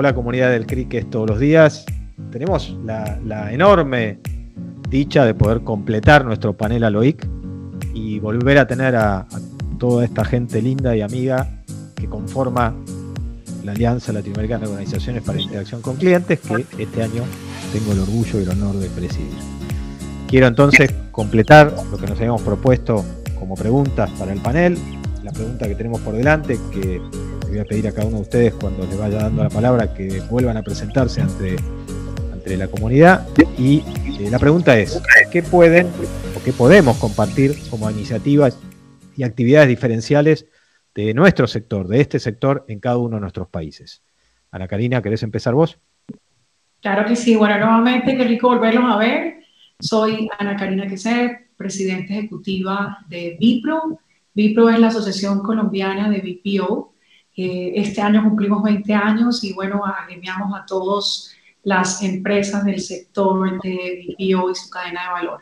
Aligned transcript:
Hola 0.00 0.14
comunidad 0.14 0.52
del 0.52 0.64
cricket 0.64 1.10
todos 1.10 1.28
los 1.28 1.40
días. 1.40 1.84
Tenemos 2.30 2.72
la, 2.84 3.52
enorme 3.52 4.20
dicha 4.88 5.24
de 5.24 5.34
poder 5.34 5.62
completar 5.62 6.24
nuestro 6.24 6.56
panel 6.56 6.84
Aloic 6.84 7.26
y 7.94 8.20
volver 8.20 8.58
a 8.58 8.68
tener 8.68 8.94
a, 8.94 9.26
toda 9.76 10.04
esta 10.04 10.24
gente 10.24 10.62
linda 10.62 10.94
y 10.94 11.00
amiga 11.00 11.64
que 11.96 12.06
conforma 12.06 12.76
la 13.64 13.72
Alianza 13.72 14.12
Latinoamericana 14.12 14.66
de 14.66 14.70
Organizaciones 14.70 15.24
para 15.24 15.38
la 15.38 15.42
Interacción 15.42 15.82
con 15.82 15.96
Clientes, 15.96 16.38
que 16.38 16.64
este 16.80 17.02
año 17.02 17.24
tengo 17.72 17.90
el 17.90 17.98
orgullo 17.98 18.38
y 18.38 18.44
el 18.44 18.50
honor 18.50 18.76
de 18.76 18.88
presidir. 18.90 19.34
Quiero 20.28 20.46
entonces 20.46 20.94
completar 21.10 21.74
lo 21.90 21.98
que 21.98 22.06
nos 22.06 22.16
habíamos 22.20 22.42
propuesto 22.42 23.04
como 23.36 23.56
preguntas 23.56 24.08
para 24.12 24.32
el 24.32 24.40
panel. 24.40 24.78
La 25.22 25.32
pregunta 25.32 25.66
que 25.66 25.74
tenemos 25.74 26.00
por 26.00 26.14
delante, 26.14 26.58
que 26.72 27.00
le 27.44 27.48
voy 27.48 27.58
a 27.58 27.64
pedir 27.64 27.88
a 27.88 27.92
cada 27.92 28.06
uno 28.06 28.16
de 28.16 28.22
ustedes 28.22 28.54
cuando 28.54 28.86
le 28.86 28.96
vaya 28.96 29.18
dando 29.18 29.42
la 29.42 29.50
palabra 29.50 29.92
que 29.92 30.20
vuelvan 30.30 30.56
a 30.56 30.62
presentarse 30.62 31.20
ante, 31.20 31.56
ante 32.32 32.56
la 32.56 32.68
comunidad. 32.68 33.26
Y 33.58 33.82
eh, 34.20 34.28
la 34.30 34.38
pregunta 34.38 34.78
es, 34.78 35.02
¿qué 35.32 35.42
pueden 35.42 35.88
o 35.88 36.42
qué 36.44 36.52
podemos 36.52 36.96
compartir 36.98 37.56
como 37.68 37.90
iniciativas 37.90 38.58
y 39.16 39.24
actividades 39.24 39.68
diferenciales 39.68 40.46
de 40.94 41.14
nuestro 41.14 41.46
sector, 41.46 41.88
de 41.88 42.00
este 42.00 42.18
sector 42.20 42.64
en 42.68 42.78
cada 42.78 42.98
uno 42.98 43.16
de 43.16 43.20
nuestros 43.20 43.48
países? 43.48 44.02
Ana 44.50 44.68
Karina, 44.68 45.02
¿querés 45.02 45.22
empezar 45.22 45.54
vos? 45.54 45.78
Claro 46.80 47.06
que 47.06 47.16
sí. 47.16 47.34
Bueno, 47.34 47.58
nuevamente, 47.58 48.16
qué 48.16 48.24
rico 48.24 48.48
volverlos 48.48 48.84
a 48.90 48.96
ver. 48.98 49.40
Soy 49.80 50.28
Ana 50.38 50.56
Karina 50.56 50.86
Queset, 50.86 51.50
presidenta 51.56 52.14
ejecutiva 52.14 52.98
de 53.08 53.36
Vipro. 53.38 53.98
Vipro 54.38 54.70
es 54.70 54.78
la 54.78 54.86
Asociación 54.86 55.42
Colombiana 55.42 56.08
de 56.08 56.20
BPO. 56.20 56.94
este 57.34 58.00
año 58.00 58.22
cumplimos 58.22 58.62
20 58.62 58.94
años 58.94 59.42
y 59.42 59.52
bueno, 59.52 59.84
agremiamos 59.84 60.56
a 60.56 60.64
todas 60.64 61.34
las 61.64 62.00
empresas 62.04 62.64
del 62.64 62.78
sector 62.78 63.60
de 63.60 64.14
BPO 64.16 64.50
y 64.52 64.54
su 64.54 64.70
cadena 64.70 65.02
de 65.02 65.10
valor. 65.10 65.40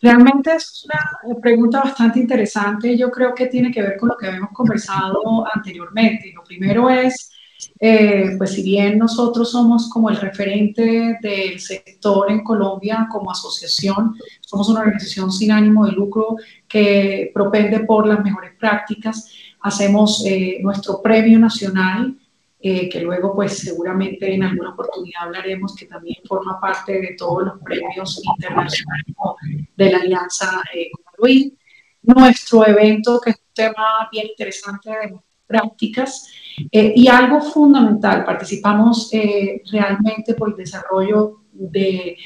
Realmente 0.00 0.54
es 0.54 0.86
una 0.86 1.40
pregunta 1.40 1.80
bastante 1.80 2.20
interesante. 2.20 2.96
Yo 2.96 3.10
creo 3.10 3.34
que 3.34 3.46
tiene 3.46 3.72
que 3.72 3.82
ver 3.82 3.96
con 3.96 4.10
lo 4.10 4.16
que 4.16 4.28
habíamos 4.28 4.52
conversado 4.52 5.44
anteriormente. 5.52 6.32
Lo 6.32 6.44
primero 6.44 6.88
es 6.88 7.32
eh, 7.80 8.34
pues 8.38 8.52
si 8.52 8.62
bien 8.62 8.98
nosotros 8.98 9.50
somos 9.50 9.88
como 9.88 10.10
el 10.10 10.16
referente 10.16 11.18
del 11.20 11.60
sector 11.60 12.30
en 12.30 12.42
Colombia 12.42 13.08
como 13.10 13.30
asociación, 13.30 14.16
somos 14.40 14.68
una 14.68 14.80
organización 14.80 15.30
sin 15.30 15.52
ánimo 15.52 15.86
de 15.86 15.92
lucro 15.92 16.36
que 16.68 17.30
propende 17.34 17.80
por 17.80 18.06
las 18.06 18.22
mejores 18.22 18.52
prácticas, 18.58 19.30
hacemos 19.60 20.24
eh, 20.26 20.58
nuestro 20.62 21.02
premio 21.02 21.38
nacional, 21.38 22.16
eh, 22.60 22.88
que 22.88 23.00
luego 23.00 23.34
pues 23.34 23.58
seguramente 23.58 24.32
en 24.32 24.42
alguna 24.42 24.70
oportunidad 24.70 25.24
hablaremos, 25.24 25.74
que 25.76 25.86
también 25.86 26.16
forma 26.26 26.58
parte 26.58 27.00
de 27.00 27.14
todos 27.18 27.44
los 27.44 27.60
premios 27.62 28.22
internacionales 28.24 29.14
de 29.76 29.90
la 29.92 29.98
Alianza 29.98 30.62
Luis. 31.18 31.52
Nuestro 32.02 32.66
evento, 32.66 33.20
que 33.20 33.30
es 33.30 33.36
un 33.36 33.54
tema 33.54 34.08
bien 34.10 34.26
interesante 34.28 34.90
de 34.90 35.18
prácticas, 35.46 36.28
eh, 36.70 36.92
y 36.96 37.08
algo 37.08 37.40
fundamental, 37.40 38.24
participamos 38.24 39.08
eh, 39.12 39.62
realmente 39.70 40.34
por 40.34 40.50
el 40.50 40.56
desarrollo 40.56 41.40
de, 41.52 42.16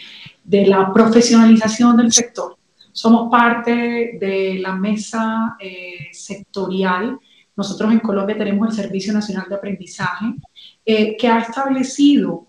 de, 0.45 0.67
la 0.67 0.93
profesionalización 0.93 1.97
del 1.97 2.13
sector. 2.13 2.57
Somos 2.93 3.31
parte 3.31 4.19
de 4.21 4.59
la 4.61 4.75
mesa 4.75 5.57
eh, 5.61 6.09
sectorial. 6.13 7.19
Nosotros 7.57 7.93
en 7.93 8.01
Colombia 8.01 8.37
tenemos 8.37 8.69
el 8.69 8.85
Servicio 8.85 9.13
Nacional 9.13 9.47
de 9.49 9.55
Aprendizaje, 9.55 10.35
que 10.85 11.29
ha 11.29 11.41
establecido 11.41 12.47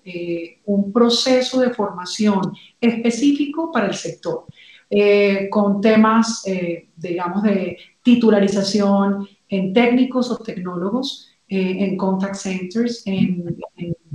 un 0.66 0.94
proceso 0.94 1.60
de 1.60 1.72
formación 1.72 2.54
específico 2.80 3.70
para 3.70 3.88
el 3.88 3.96
sector, 3.96 4.46
con 5.50 5.82
temas, 5.82 6.44
digamos, 6.96 7.44
de 7.44 7.78
titularización 8.02 9.28
en 9.50 9.74
técnicos 9.74 10.32
o 10.32 10.38
tecnólogos, 10.38 11.30
eh, 11.52 11.84
en 11.84 11.98
contact 11.98 12.36
centers, 12.36 13.02
en, 13.08 13.58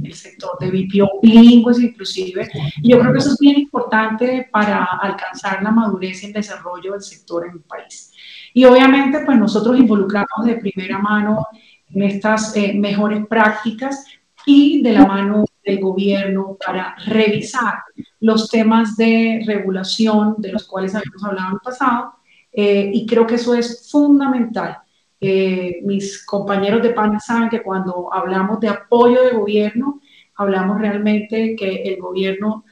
el 0.05 0.15
sector 0.15 0.57
de 0.61 0.71
BPO, 0.71 1.21
bilingües 1.21 1.81
inclusive. 1.81 2.49
Y 2.81 2.91
yo 2.91 3.01
creo 3.01 3.13
que 3.13 3.19
eso 3.19 3.33
es 3.33 3.39
bien 3.39 3.59
importante 3.59 4.49
para 4.53 4.85
alcanzar 4.85 5.63
la 5.63 5.73
madurez 5.73 6.23
y 6.23 6.27
el 6.27 6.33
desarrollo 6.33 6.93
del 6.93 7.03
sector 7.03 7.47
en 7.47 7.53
el 7.55 7.61
país. 7.61 8.13
Y 8.53 8.65
obviamente, 8.65 9.21
pues 9.25 9.37
nosotros 9.37 9.77
involucramos 9.77 10.45
de 10.45 10.57
primera 10.57 10.99
mano 10.99 11.45
en 11.89 12.03
estas 12.03 12.57
eh, 12.57 12.73
mejores 12.75 13.27
prácticas 13.27 14.05
y 14.47 14.83
de 14.83 14.93
la 14.93 15.07
mano 15.07 15.45
del 15.65 15.81
gobierno 15.81 16.57
para 16.65 16.95
revisar 17.07 17.79
los 18.21 18.49
temas 18.49 18.97
de 18.97 19.43
regulación 19.45 20.37
de 20.39 20.53
los 20.53 20.69
cuales 20.69 20.95
habíamos 20.95 21.25
hablado 21.25 21.49
en 21.49 21.55
el 21.55 21.61
pasado. 21.61 22.13
Eh, 22.53 22.91
y 22.95 23.07
creo 23.07 23.27
que 23.27 23.35
eso 23.35 23.55
es 23.55 23.91
fundamental 23.91 24.84
eh, 25.27 25.81
mis 25.85 26.25
compañeros 26.25 26.83
de 26.83 26.91
PAN 26.91 27.21
saben 27.21 27.49
que 27.49 27.63
cuando 27.63 28.13
hablamos 28.13 28.61
de 28.61 28.69
apoyo 28.69 29.23
de 29.25 29.33
gobierno, 29.33 30.01
hablamos 30.37 30.81
realmente 30.81 31.57
que 31.57 31.83
el 31.83 32.01
gobierno 32.01 32.65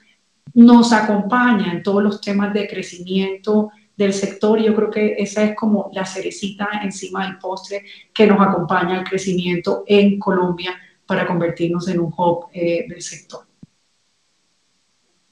nos 0.54 0.92
acompaña 0.92 1.72
en 1.72 1.82
todos 1.82 2.02
los 2.02 2.20
temas 2.20 2.52
de 2.52 2.68
crecimiento 2.68 3.70
del 3.96 4.12
sector 4.12 4.58
y 4.58 4.64
yo 4.64 4.74
creo 4.74 4.90
que 4.90 5.14
esa 5.18 5.44
es 5.44 5.54
como 5.54 5.90
la 5.92 6.04
cerecita 6.04 6.68
encima 6.82 7.26
del 7.26 7.38
postre 7.38 7.84
que 8.12 8.26
nos 8.26 8.40
acompaña 8.40 8.98
al 8.98 9.04
crecimiento 9.04 9.84
en 9.86 10.18
Colombia 10.18 10.74
para 11.06 11.26
convertirnos 11.26 11.88
en 11.88 12.00
un 12.00 12.12
hub 12.16 12.46
eh, 12.52 12.86
del 12.88 13.02
sector. 13.02 13.51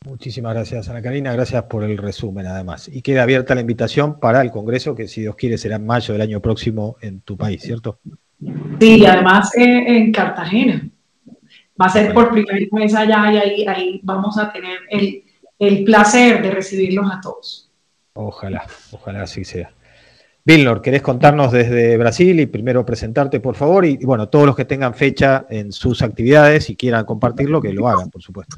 Muchísimas 0.07 0.55
gracias, 0.55 0.89
Ana 0.89 1.03
Karina. 1.03 1.31
Gracias 1.35 1.63
por 1.65 1.85
el 1.85 1.99
resumen, 1.99 2.47
además. 2.47 2.89
Y 2.91 3.03
queda 3.03 3.23
abierta 3.23 3.55
la 3.55 3.61
invitación 3.61 4.19
para 4.19 4.41
el 4.41 4.51
Congreso, 4.51 4.95
que 4.95 5.07
si 5.07 5.21
Dios 5.21 5.37
quiere 5.37 5.59
será 5.59 5.77
en 5.77 5.85
mayo 5.85 6.15
del 6.15 6.23
año 6.23 6.41
próximo 6.41 6.97
en 7.03 7.21
tu 7.21 7.37
país, 7.37 7.61
¿cierto? 7.61 7.99
Sí, 8.81 9.05
además 9.05 9.55
eh, 9.57 9.85
en 9.87 10.11
Cartagena. 10.11 10.89
Va 11.81 11.87
a 11.87 11.91
ser 11.91 12.15
por 12.15 12.31
primera 12.31 12.59
vez 12.73 12.95
allá 12.95 13.31
y 13.31 13.37
ahí, 13.37 13.67
ahí 13.67 14.01
vamos 14.03 14.39
a 14.39 14.51
tener 14.51 14.79
el, 14.89 15.23
el, 15.59 15.85
placer 15.85 16.43
de 16.43 16.51
recibirlos 16.51 17.07
a 17.13 17.21
todos. 17.21 17.71
Ojalá, 18.15 18.65
ojalá 18.93 19.25
así 19.25 19.45
sea. 19.45 19.71
Vilnor, 20.47 20.81
¿querés 20.81 21.03
contarnos 21.03 21.53
desde 21.53 21.99
Brasil 21.99 22.41
y 22.41 22.47
primero 22.47 22.87
presentarte, 22.87 23.41
por 23.41 23.55
favor? 23.55 23.85
Y, 23.85 23.99
y 24.01 24.05
bueno, 24.07 24.31
todos 24.31 24.47
los 24.47 24.57
que 24.57 24.65
tengan 24.65 24.95
fecha 24.95 25.45
en 25.51 25.73
sus 25.73 26.01
actividades 26.01 26.71
y 26.71 26.77
quieran 26.77 27.05
compartirlo, 27.05 27.61
que 27.61 27.75
lo 27.75 27.87
hagan, 27.87 28.09
por 28.09 28.23
supuesto. 28.23 28.57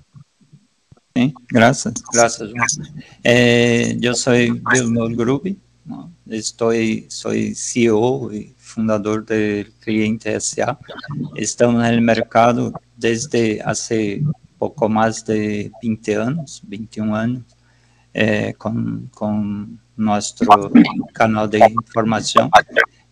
Sí, 1.14 1.34
gracias, 1.48 1.94
gracias. 2.12 2.50
Eh, 3.22 3.96
yo 4.00 4.14
soy 4.14 4.62
Vilmor 4.72 5.14
Grubi, 5.14 5.58
estoy, 6.28 7.06
soy 7.10 7.54
CEO 7.54 8.32
y 8.32 8.54
fundador 8.56 9.26
del 9.26 9.70
Cliente 9.80 10.38
SA. 10.40 10.78
Estamos 11.36 11.84
en 11.84 11.94
el 11.94 12.00
mercado 12.00 12.72
desde 12.96 13.60
hace 13.60 14.22
poco 14.58 14.88
más 14.88 15.24
de 15.26 15.70
20 15.82 16.16
años, 16.16 16.62
21 16.64 17.14
años, 17.14 17.42
eh, 18.14 18.54
con, 18.56 19.10
con, 19.12 19.78
nuestro 19.94 20.72
canal 21.12 21.50
de 21.50 21.58
información. 21.58 22.50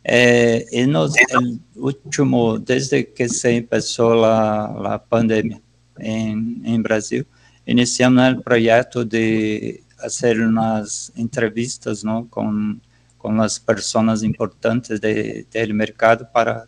Eh, 0.03 0.65
y 0.73 0.87
nos, 0.87 1.15
el 1.17 1.61
último, 1.77 2.59
desde 2.59 3.13
que 3.13 3.29
se 3.29 3.59
empezó 3.59 4.15
la, 4.15 4.75
la 4.83 5.05
pandemia 5.05 5.61
en, 5.99 6.63
en 6.65 6.83
Brasil, 6.83 7.27
iniciamos 7.67 8.29
el 8.29 8.43
proyecto 8.43 9.05
de 9.05 9.83
hacer 9.99 10.41
unas 10.41 11.13
entrevistas 11.17 12.05
¿no? 12.05 12.29
con, 12.29 12.81
con 13.19 13.37
las 13.37 13.61
personas 13.61 14.23
importantes 14.23 15.01
de, 15.01 15.47
del 15.51 15.75
mercado 15.75 16.29
para 16.33 16.67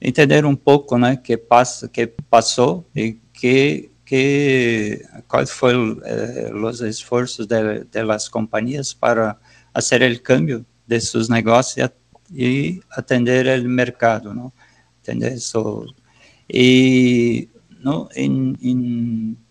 entender 0.00 0.44
un 0.44 0.56
poco 0.56 0.98
¿no? 0.98 1.22
qué, 1.22 1.38
pasa, 1.38 1.88
qué 1.88 2.08
pasó 2.08 2.86
y 2.94 3.14
qué, 3.32 3.90
qué, 4.04 5.02
cuáles 5.26 5.52
fueron 5.52 6.02
eh, 6.06 6.50
los 6.52 6.80
esfuerzos 6.80 7.46
de, 7.46 7.84
de, 7.84 8.04
las 8.04 8.30
compañías 8.30 8.94
para 8.94 9.38
hacer 9.72 10.02
el 10.02 10.22
cambio 10.22 10.64
de 10.86 11.00
sus 11.00 11.28
negocios 11.28 11.90
y 12.32 12.80
atender 12.90 13.46
el 13.46 13.68
mercado. 13.68 14.32
¿no? 14.32 14.52
Entender 14.98 15.34
eso. 15.34 15.84
Y 16.48 17.48
¿no? 17.80 18.08
en, 18.14 18.56
en 18.62 19.45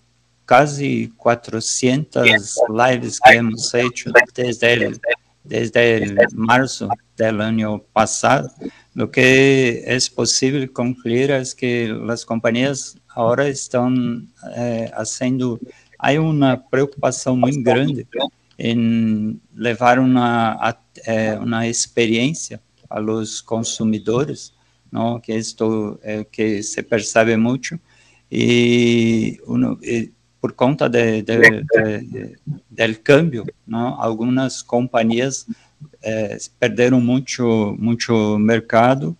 casi 0.46 1.12
400 1.18 2.60
lives 2.70 3.20
que 3.20 3.36
hemos 3.36 3.74
hecho 3.74 4.12
desde 4.34 4.74
el, 4.74 5.02
desde 5.44 6.04
el 6.04 6.18
marzo 6.34 6.88
del 7.18 7.42
año 7.42 7.80
pasado, 7.94 8.52
lo 8.94 9.10
que 9.12 9.84
es 9.86 10.10
posible 10.10 10.72
concluir 10.72 11.32
es 11.32 11.54
que 11.54 11.88
las 11.88 12.26
compañías 12.26 12.98
ahora 13.10 13.48
están 13.48 14.28
eh, 14.56 14.90
haciendo, 14.96 15.60
hay 15.98 16.18
una 16.18 16.66
preocupación 16.68 17.40
muy 17.40 17.62
grande 17.62 18.08
en 18.58 19.42
llevar 19.56 20.00
una, 20.00 20.78
eh, 21.06 21.38
una 21.42 21.68
experiencia 21.68 22.62
a 22.90 23.00
los 23.00 23.42
consumidores, 23.42 24.54
¿no? 24.92 25.22
que 25.22 25.38
esto 25.38 26.00
eh, 26.04 26.26
que 26.32 26.64
se 26.64 26.84
percibe 26.84 27.36
mucho, 27.38 27.78
y 28.30 29.38
uno, 29.46 29.78
por 30.46 30.54
conta 30.54 30.88
de, 30.88 31.24
del 32.70 33.02
cambio, 33.02 33.46
¿no? 33.66 34.00
algunas 34.00 34.62
compañías 34.62 35.48
eh, 36.04 36.38
perderam 36.60 37.02
muito, 37.02 37.76
muito 37.80 38.38
mercado 38.38 39.18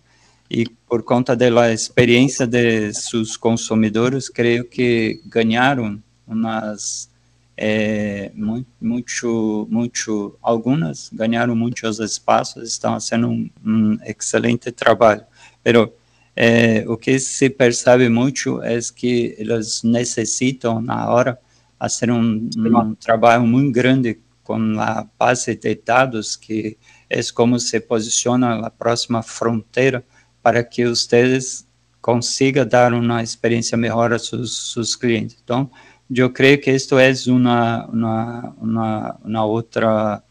e 0.48 0.66
por 0.88 1.02
conta 1.02 1.34
da 1.34 1.72
experiência 1.72 2.46
de 2.46 2.94
seus 2.94 3.36
consumidores, 3.36 4.28
creio 4.28 4.64
que 4.66 5.20
ganharam 5.26 6.00
umas 6.28 7.10
é, 7.56 8.30
muito, 8.32 8.68
muito, 8.80 9.66
muito, 9.68 10.38
algumas 10.40 11.10
ganharam 11.12 11.56
muitos 11.56 11.98
espaços, 11.98 12.68
estão 12.68 12.92
fazendo 12.92 13.30
um, 13.30 13.50
um 13.64 13.98
excelente 14.04 14.70
trabalho. 14.70 15.24
Pero 15.64 15.92
é, 16.36 16.84
o 16.86 16.98
que 16.98 17.18
se 17.18 17.48
percebe 17.48 18.10
muito 18.10 18.62
é 18.62 18.78
que 18.94 19.34
eles 19.38 19.82
necessitam, 19.82 20.82
na 20.82 21.10
hora, 21.10 21.38
fazer 21.78 22.10
um, 22.10 22.50
um 22.56 22.94
trabalho 22.94 23.46
muito 23.46 23.72
grande 23.72 24.20
com 24.44 24.78
a 24.78 25.06
base 25.18 25.56
de 25.56 25.74
dados, 25.74 26.36
que 26.36 26.76
é 27.08 27.20
como 27.34 27.58
se 27.58 27.80
posiciona 27.80 28.66
a 28.66 28.70
próxima 28.70 29.22
fronteira 29.22 30.04
para 30.42 30.62
que 30.62 30.86
vocês 30.86 31.66
consigam 32.02 32.66
dar 32.66 32.92
uma 32.92 33.22
experiência 33.22 33.76
melhor 33.76 34.12
a 34.12 34.18
seus, 34.18 34.72
seus 34.72 34.94
clientes. 34.94 35.36
Então, 35.42 35.70
eu 36.14 36.30
creio 36.30 36.60
que 36.60 36.70
isto 36.70 36.98
é 36.98 37.12
uma, 37.26 37.86
uma, 37.86 38.56
uma, 38.60 39.20
uma 39.24 39.44
outra 39.44 40.22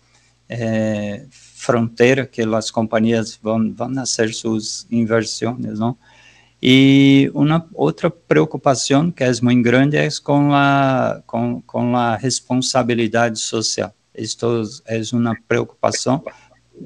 é, 0.48 1.25
fronteira 1.65 2.25
que 2.25 2.41
as 2.41 2.69
companhias 2.69 3.39
vão, 3.41 3.73
vão 3.73 3.94
fazer 3.95 4.33
suas 4.33 4.85
inversões, 4.91 5.79
não? 5.79 5.97
E 6.62 7.29
uma 7.33 7.67
outra 7.73 8.09
preocupação 8.09 9.12
que 9.12 9.23
é 9.23 9.31
muito 9.41 9.63
grande 9.63 9.97
é 9.97 10.07
com 10.23 10.53
a, 10.53 11.21
com, 11.27 11.62
com 11.62 11.95
a 11.95 12.15
responsabilidade 12.15 13.39
social. 13.39 13.94
Isto 14.15 14.63
é 14.88 15.01
uma 15.13 15.35
preocupação 15.47 16.23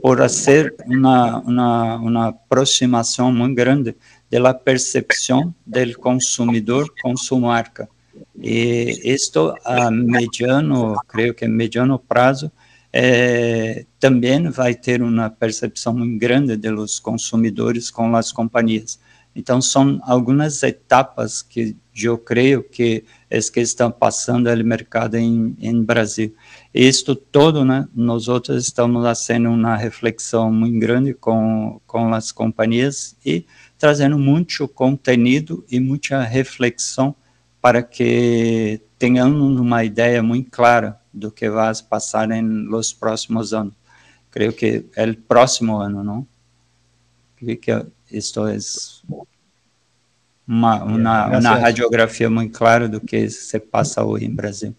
por 0.02 0.28
ser 0.30 0.76
uma, 0.86 1.40
uma, 1.40 1.96
uma 1.96 2.28
aproximação 2.30 3.32
muito 3.32 3.56
grande 3.56 3.96
da 4.30 4.54
percepção 4.54 5.54
do 5.66 6.00
consumidor 6.00 6.92
com 7.02 7.16
sua 7.16 7.40
marca. 7.40 7.88
E 8.42 9.00
isto 9.04 9.54
a 9.64 9.90
mediano, 9.90 10.96
creio 11.08 11.34
que 11.34 11.48
mediano 11.48 11.98
prazo, 12.00 12.52
é, 12.92 13.86
também 14.00 14.50
vai 14.50 14.74
ter 14.74 15.02
uma 15.02 15.30
percepção 15.30 15.94
muito 15.94 16.20
grande 16.20 16.56
dos 16.56 17.00
consumidores 17.00 17.92
com 17.92 18.16
as 18.16 18.32
companhias. 18.32 19.00
Então, 19.36 19.62
são 19.62 20.00
algumas 20.04 20.64
etapas 20.64 21.42
que 21.42 21.78
eu 21.96 22.18
creio 22.18 22.64
que 22.64 23.04
é 23.30 23.40
que 23.40 23.60
estão 23.60 23.92
passando 23.92 24.54
no 24.54 24.64
mercado 24.64 25.16
em, 25.16 25.56
em 25.60 25.84
Brasil. 25.84 26.34
Isto 26.74 27.16
todo, 27.16 27.64
né, 27.64 27.88
nós 27.94 28.28
outros 28.28 28.64
estamos 28.64 29.04
fazendo 29.04 29.50
uma 29.50 29.78
reflexão 29.78 30.52
muito 30.52 30.80
grande 30.80 31.14
com, 31.14 31.80
com 31.86 32.14
as 32.14 32.32
companhias 32.32 33.16
e 33.24 33.46
trazendo 33.78 34.18
muito 34.18 34.68
conteúdo 34.68 35.64
e 35.70 35.80
muita 35.80 36.22
reflexão 36.24 37.16
para 37.62 37.84
que 37.84 38.82
tenhamos 38.98 39.60
uma 39.60 39.84
ideia 39.84 40.24
muito 40.24 40.50
clara 40.50 40.99
do 41.14 41.32
que 41.32 41.50
vai 41.50 41.74
passar 41.90 42.28
nos 42.28 42.94
próximos 42.94 43.54
anos. 43.54 43.74
Creio 44.32 44.54
que 44.54 44.86
o 44.98 45.16
próximo 45.28 45.78
ano, 45.78 46.04
não? 46.04 46.28
Creio 47.36 47.60
que 47.60 47.72
isto 48.12 48.48
é 48.48 48.58
uma, 50.48 50.84
uma, 50.84 51.38
uma 51.38 51.56
radiografia 51.56 52.30
muito 52.30 52.58
clara 52.58 52.88
do 52.88 53.00
que 53.00 53.30
se 53.30 53.60
passa 53.60 54.04
hoje 54.04 54.26
em 54.26 54.36
Brasil. 54.36 54.76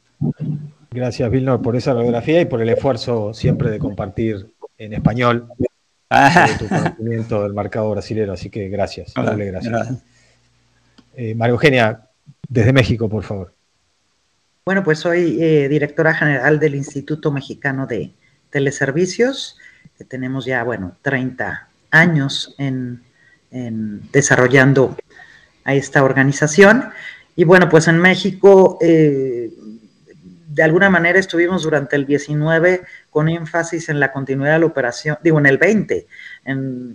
Gracias, 0.90 1.30
Vilnor, 1.30 1.62
por 1.62 1.76
esa 1.76 1.94
radiografía 1.94 2.40
y 2.40 2.44
por 2.44 2.60
el 2.60 2.68
esfuerzo 2.68 3.32
siempre 3.32 3.70
de 3.70 3.78
compartir 3.78 4.52
en 4.76 4.92
español 4.92 5.46
tu 6.58 6.68
conocimiento 6.68 7.42
del 7.44 7.54
mercado 7.54 7.90
brasileño. 7.90 8.32
Así 8.32 8.50
que 8.50 8.68
gracias, 8.68 9.14
doble 9.14 9.46
gracias. 9.46 10.02
Eh, 11.14 11.34
María 11.34 11.52
Eugenia, 11.52 12.08
desde 12.48 12.72
México, 12.72 13.08
por 13.08 13.22
favor. 13.22 13.54
Bueno, 14.70 14.84
pues 14.84 15.00
soy 15.00 15.36
eh, 15.42 15.68
directora 15.68 16.14
general 16.14 16.60
del 16.60 16.76
Instituto 16.76 17.32
Mexicano 17.32 17.88
de 17.88 18.12
Teleservicios, 18.50 19.58
que 19.98 20.04
tenemos 20.04 20.44
ya, 20.44 20.62
bueno, 20.62 20.96
30 21.02 21.68
años 21.90 22.54
en, 22.56 23.02
desarrollando 24.12 24.96
a 25.64 25.74
esta 25.74 26.04
organización. 26.04 26.84
Y 27.34 27.42
bueno, 27.42 27.68
pues 27.68 27.88
en 27.88 27.98
México 27.98 28.78
eh, 28.80 29.50
de 30.60 30.64
alguna 30.64 30.90
manera 30.90 31.18
estuvimos 31.18 31.62
durante 31.62 31.96
el 31.96 32.04
19 32.04 32.82
con 33.08 33.30
énfasis 33.30 33.88
en 33.88 33.98
la 33.98 34.12
continuidad 34.12 34.52
de 34.52 34.58
la 34.58 34.66
operación, 34.66 35.16
digo, 35.22 35.38
en 35.38 35.46
el 35.46 35.56
20, 35.56 36.06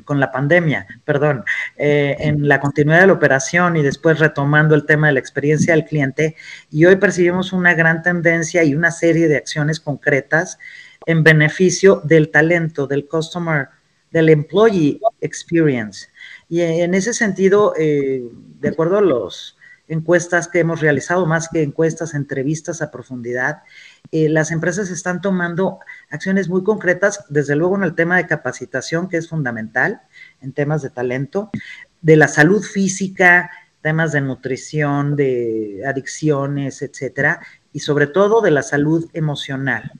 con 0.03 0.19
la 0.19 0.31
pandemia, 0.31 0.85
perdón, 1.03 1.43
eh, 1.75 2.15
en 2.19 2.47
la 2.47 2.59
continuidad 2.59 3.01
de 3.01 3.07
la 3.07 3.13
operación 3.13 3.75
y 3.75 3.81
después 3.81 4.19
retomando 4.19 4.75
el 4.75 4.85
tema 4.85 5.07
de 5.07 5.13
la 5.13 5.19
experiencia 5.19 5.73
del 5.73 5.83
cliente. 5.83 6.35
Y 6.69 6.85
hoy 6.85 6.97
percibimos 6.97 7.53
una 7.53 7.73
gran 7.73 8.03
tendencia 8.03 8.63
y 8.63 8.75
una 8.75 8.91
serie 8.91 9.27
de 9.27 9.37
acciones 9.37 9.79
concretas 9.79 10.59
en 11.07 11.23
beneficio 11.23 12.01
del 12.03 12.29
talento, 12.29 12.85
del 12.85 13.07
customer, 13.07 13.69
del 14.11 14.29
employee 14.29 14.99
experience. 15.21 16.09
Y 16.49 16.61
en 16.61 16.93
ese 16.93 17.15
sentido, 17.15 17.73
eh, 17.79 18.21
de 18.59 18.69
acuerdo 18.69 18.99
a 18.99 19.01
los 19.01 19.57
encuestas 19.87 20.47
que 20.47 20.59
hemos 20.59 20.81
realizado, 20.81 21.25
más 21.25 21.49
que 21.49 21.63
encuestas, 21.63 22.13
entrevistas 22.13 22.81
a 22.81 22.91
profundidad, 22.91 23.63
eh, 24.11 24.29
las 24.29 24.51
empresas 24.51 24.89
están 24.89 25.21
tomando 25.21 25.79
acciones 26.09 26.49
muy 26.49 26.63
concretas, 26.63 27.25
desde 27.29 27.55
luego 27.55 27.75
en 27.75 27.83
el 27.83 27.95
tema 27.95 28.17
de 28.17 28.27
capacitación, 28.27 29.09
que 29.09 29.17
es 29.17 29.29
fundamental, 29.29 30.01
en 30.41 30.53
temas 30.53 30.81
de 30.81 30.89
talento, 30.89 31.49
de 32.01 32.15
la 32.15 32.27
salud 32.27 32.63
física, 32.63 33.51
temas 33.81 34.11
de 34.11 34.21
nutrición, 34.21 35.15
de 35.15 35.83
adicciones, 35.85 36.81
etcétera, 36.81 37.39
y 37.71 37.79
sobre 37.79 38.07
todo 38.07 38.41
de 38.41 38.51
la 38.51 38.63
salud 38.63 39.09
emocional, 39.13 39.91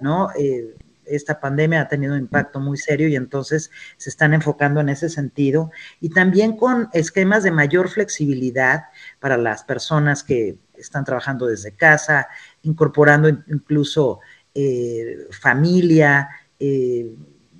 ¿no? 0.00 0.30
Eh, 0.38 0.74
esta 1.06 1.40
pandemia 1.40 1.82
ha 1.82 1.88
tenido 1.88 2.14
un 2.14 2.20
impacto 2.20 2.60
muy 2.60 2.76
serio 2.76 3.08
y 3.08 3.16
entonces 3.16 3.70
se 3.96 4.10
están 4.10 4.34
enfocando 4.34 4.80
en 4.80 4.88
ese 4.88 5.08
sentido. 5.08 5.70
Y 6.00 6.10
también 6.10 6.56
con 6.56 6.88
esquemas 6.92 7.42
de 7.42 7.50
mayor 7.50 7.88
flexibilidad 7.88 8.84
para 9.20 9.36
las 9.36 9.64
personas 9.64 10.22
que 10.22 10.56
están 10.76 11.04
trabajando 11.04 11.46
desde 11.46 11.72
casa, 11.72 12.28
incorporando 12.62 13.28
incluso 13.28 14.20
eh, 14.54 15.26
familia, 15.30 16.28
eh, 16.60 17.12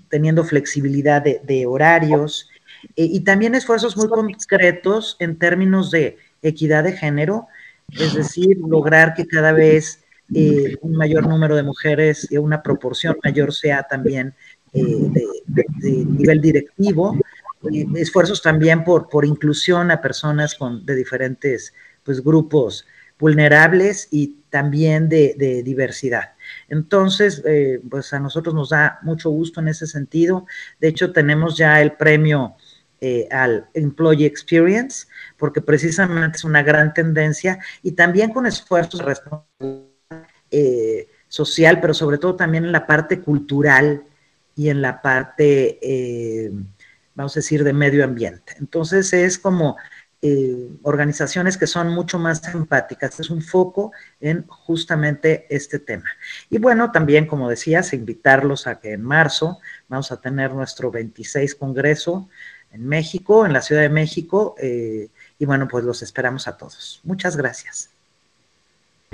teniendo 0.09 0.45
flexibilidad 0.45 1.23
de, 1.23 1.67
horarios 1.67 2.49
eh, 2.95 3.05
y 3.05 3.21
también 3.21 3.57
esfuerzos 3.57 3.97
muy 3.97 4.09
concretos 4.09 5.17
en 5.19 5.37
términos 5.39 5.91
de 5.91 6.19
equidad 6.43 6.85
de 6.85 6.93
género, 6.93 7.49
es 7.91 8.15
decir, 8.15 8.59
lograr 8.59 9.15
que 9.15 9.27
cada 9.27 9.53
vez 9.53 10.04
eh, 10.33 10.77
un 10.81 10.97
mayor 10.97 11.27
número 11.29 11.55
de 11.55 11.63
mujeres, 11.63 12.27
y 12.31 12.39
una 12.39 12.63
proporción 12.63 13.17
mayor 13.23 13.53
sea 13.53 13.83
también 13.83 14.35
eh, 14.73 15.11
de, 15.47 16.05
nivel 16.05 16.41
directivo, 16.41 17.17
eh, 17.71 17.87
esfuerzos 17.97 18.41
también 18.41 18.85
por, 18.85 19.09
por 19.09 19.27
inclusión 19.27 19.91
a 19.91 20.01
personas 20.01 20.55
con, 20.55 20.85
de 20.87 20.95
diferentes 20.95 21.75
pues, 22.03 22.25
grupos 22.25 22.87
vulnerables 23.19 24.09
y 24.11 24.39
también 24.49 25.09
de, 25.09 25.63
diversidad. 25.65 26.33
Entonces, 26.69 27.43
pues 27.89 28.13
a 28.13 28.19
nosotros 28.19 28.55
nos 28.55 28.71
da 28.71 28.99
mucho 29.03 29.31
gusto 29.31 29.61
en 29.61 29.69
ese 29.69 29.87
sentido. 29.87 30.47
De 30.81 30.89
hecho, 30.89 31.13
tenemos 31.13 31.57
ya 31.57 31.81
el 31.81 31.93
premio 31.93 32.57
al 33.31 33.69
Employee 33.75 34.27
Experience, 34.27 35.07
porque 35.37 35.61
precisamente 35.61 36.39
es 36.39 36.45
una 36.45 36.63
gran 36.63 36.93
tendencia 36.93 37.59
y 37.83 37.93
también 37.93 38.33
con 38.33 38.47
esfuerzos 38.47 39.01
responsables 39.03 39.94
eh, 40.51 41.09
social, 41.29 41.81
pero 41.81 41.95
sobre 41.95 42.19
todo 42.19 42.37
también 42.37 42.65
en 42.65 42.73
la 42.73 42.87
parte 42.87 43.21
cultural 43.21 44.05
y 44.55 44.69
en 44.69 44.83
la 44.83 45.03
parte, 45.03 45.79
eh, 45.83 46.53
vamos 47.15 47.37
a 47.37 47.41
decir, 47.41 47.65
de 47.65 47.73
medio 47.73 48.05
ambiente. 48.05 48.55
Entonces 48.59 49.13
es 49.13 49.39
como 49.39 49.77
eh, 50.23 50.69
organizaciones 50.83 51.59
que 51.59 51.67
son 51.67 51.89
mucho 51.89 52.19
más 52.19 52.47
empáticas, 52.55 53.19
es 53.19 53.31
un 53.31 53.43
foco 53.43 53.93
en 54.21 54.47
justamente 54.47 55.47
este 55.51 55.81
tema. 55.81 56.09
Y 56.51 56.59
bueno, 56.59 56.93
también, 56.93 57.27
como 57.27 57.49
decías, 57.49 57.93
invitarlos 57.93 58.67
a 58.67 58.79
que 58.79 58.93
en 58.93 59.03
marzo 59.03 59.59
vamos 59.89 60.13
a 60.13 60.21
tener 60.21 60.53
nuestro 60.53 60.91
26 60.91 61.57
Congreso 61.57 62.29
en 62.71 62.87
México, 62.87 63.45
en 63.45 63.53
la 63.53 63.63
Ciudad 63.63 63.83
de 63.83 63.89
México, 63.89 64.57
y 64.61 65.45
bueno, 65.45 65.69
pues 65.69 65.85
los 65.85 66.03
esperamos 66.03 66.49
a 66.49 66.57
todos. 66.57 67.01
Muchas 67.05 67.37
gracias. 67.37 67.94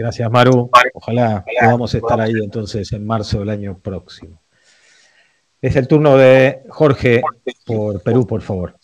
Gracias, 0.01 0.31
Maru. 0.31 0.71
Ojalá 0.95 1.45
podamos 1.61 1.95
estar 1.95 2.19
ahí 2.19 2.33
entonces 2.43 2.91
en 2.95 3.07
marzo 3.07 3.41
del 3.41 3.51
año 3.51 3.79
próximo. 3.79 4.41
Es 5.61 5.77
el 5.77 5.89
turno 5.89 6.17
de 6.17 6.63
Jorge 6.71 7.21
por 7.67 8.03
Perú, 8.03 8.27
por 8.27 8.41
favor. 8.41 8.79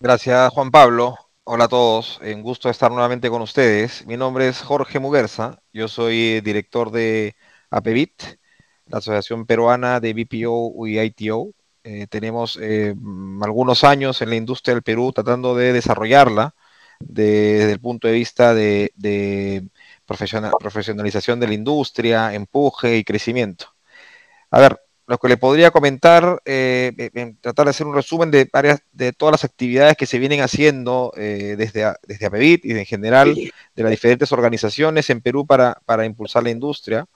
Gracias, 0.00 0.52
Juan 0.52 0.72
Pablo. 0.72 1.14
Hola 1.44 1.64
a 1.64 1.68
todos, 1.68 2.20
un 2.20 2.42
gusto 2.42 2.68
estar 2.68 2.90
nuevamente 2.90 3.30
con 3.30 3.40
ustedes. 3.40 4.04
Mi 4.04 4.16
nombre 4.16 4.48
es 4.48 4.62
Jorge 4.62 4.98
Muguerza, 4.98 5.62
yo 5.72 5.86
soy 5.86 6.40
director 6.40 6.90
de 6.90 7.36
APEVIT, 7.70 8.22
la 8.86 8.98
Asociación 8.98 9.46
Peruana 9.46 10.00
de 10.00 10.12
BPO 10.12 10.88
y 10.88 10.98
ITO. 10.98 11.52
Eh, 11.84 12.08
tenemos 12.08 12.58
eh, 12.60 12.96
algunos 13.42 13.84
años 13.84 14.20
en 14.22 14.30
la 14.30 14.36
industria 14.36 14.74
del 14.74 14.82
Perú 14.82 15.12
tratando 15.12 15.54
de 15.54 15.72
desarrollarla 15.72 16.56
desde 17.00 17.72
el 17.72 17.80
punto 17.80 18.08
de 18.08 18.14
vista 18.14 18.54
de, 18.54 19.68
profesionalización 20.06 21.40
de 21.40 21.46
la 21.46 21.54
industria, 21.54 22.34
empuje 22.34 22.96
y 22.96 23.04
crecimiento. 23.04 23.74
A 24.50 24.60
ver, 24.60 24.80
lo 25.08 25.18
que 25.18 25.28
le 25.28 25.38
podría 25.38 25.70
comentar, 25.70 26.42
eh, 26.44 27.10
tratar 27.40 27.64
de 27.64 27.70
hacer 27.70 27.86
un 27.86 27.94
resumen 27.94 28.30
de 28.30 28.48
varias, 28.52 28.82
de 28.92 29.14
todas 29.14 29.32
las 29.32 29.44
actividades 29.44 29.96
que 29.96 30.04
se 30.04 30.18
vienen 30.18 30.42
haciendo 30.42 31.12
eh, 31.16 31.54
desde, 31.56 31.94
desde 32.06 32.26
APEVIT 32.26 32.66
y 32.66 32.72
en 32.72 32.84
general 32.84 33.34
de 33.34 33.82
las 33.82 33.90
diferentes 33.90 34.30
organizaciones 34.32 35.08
en 35.08 35.22
Perú 35.22 35.46
para, 35.46 36.04
impulsar 36.04 36.42
la 36.42 36.50
industria. 36.50 37.06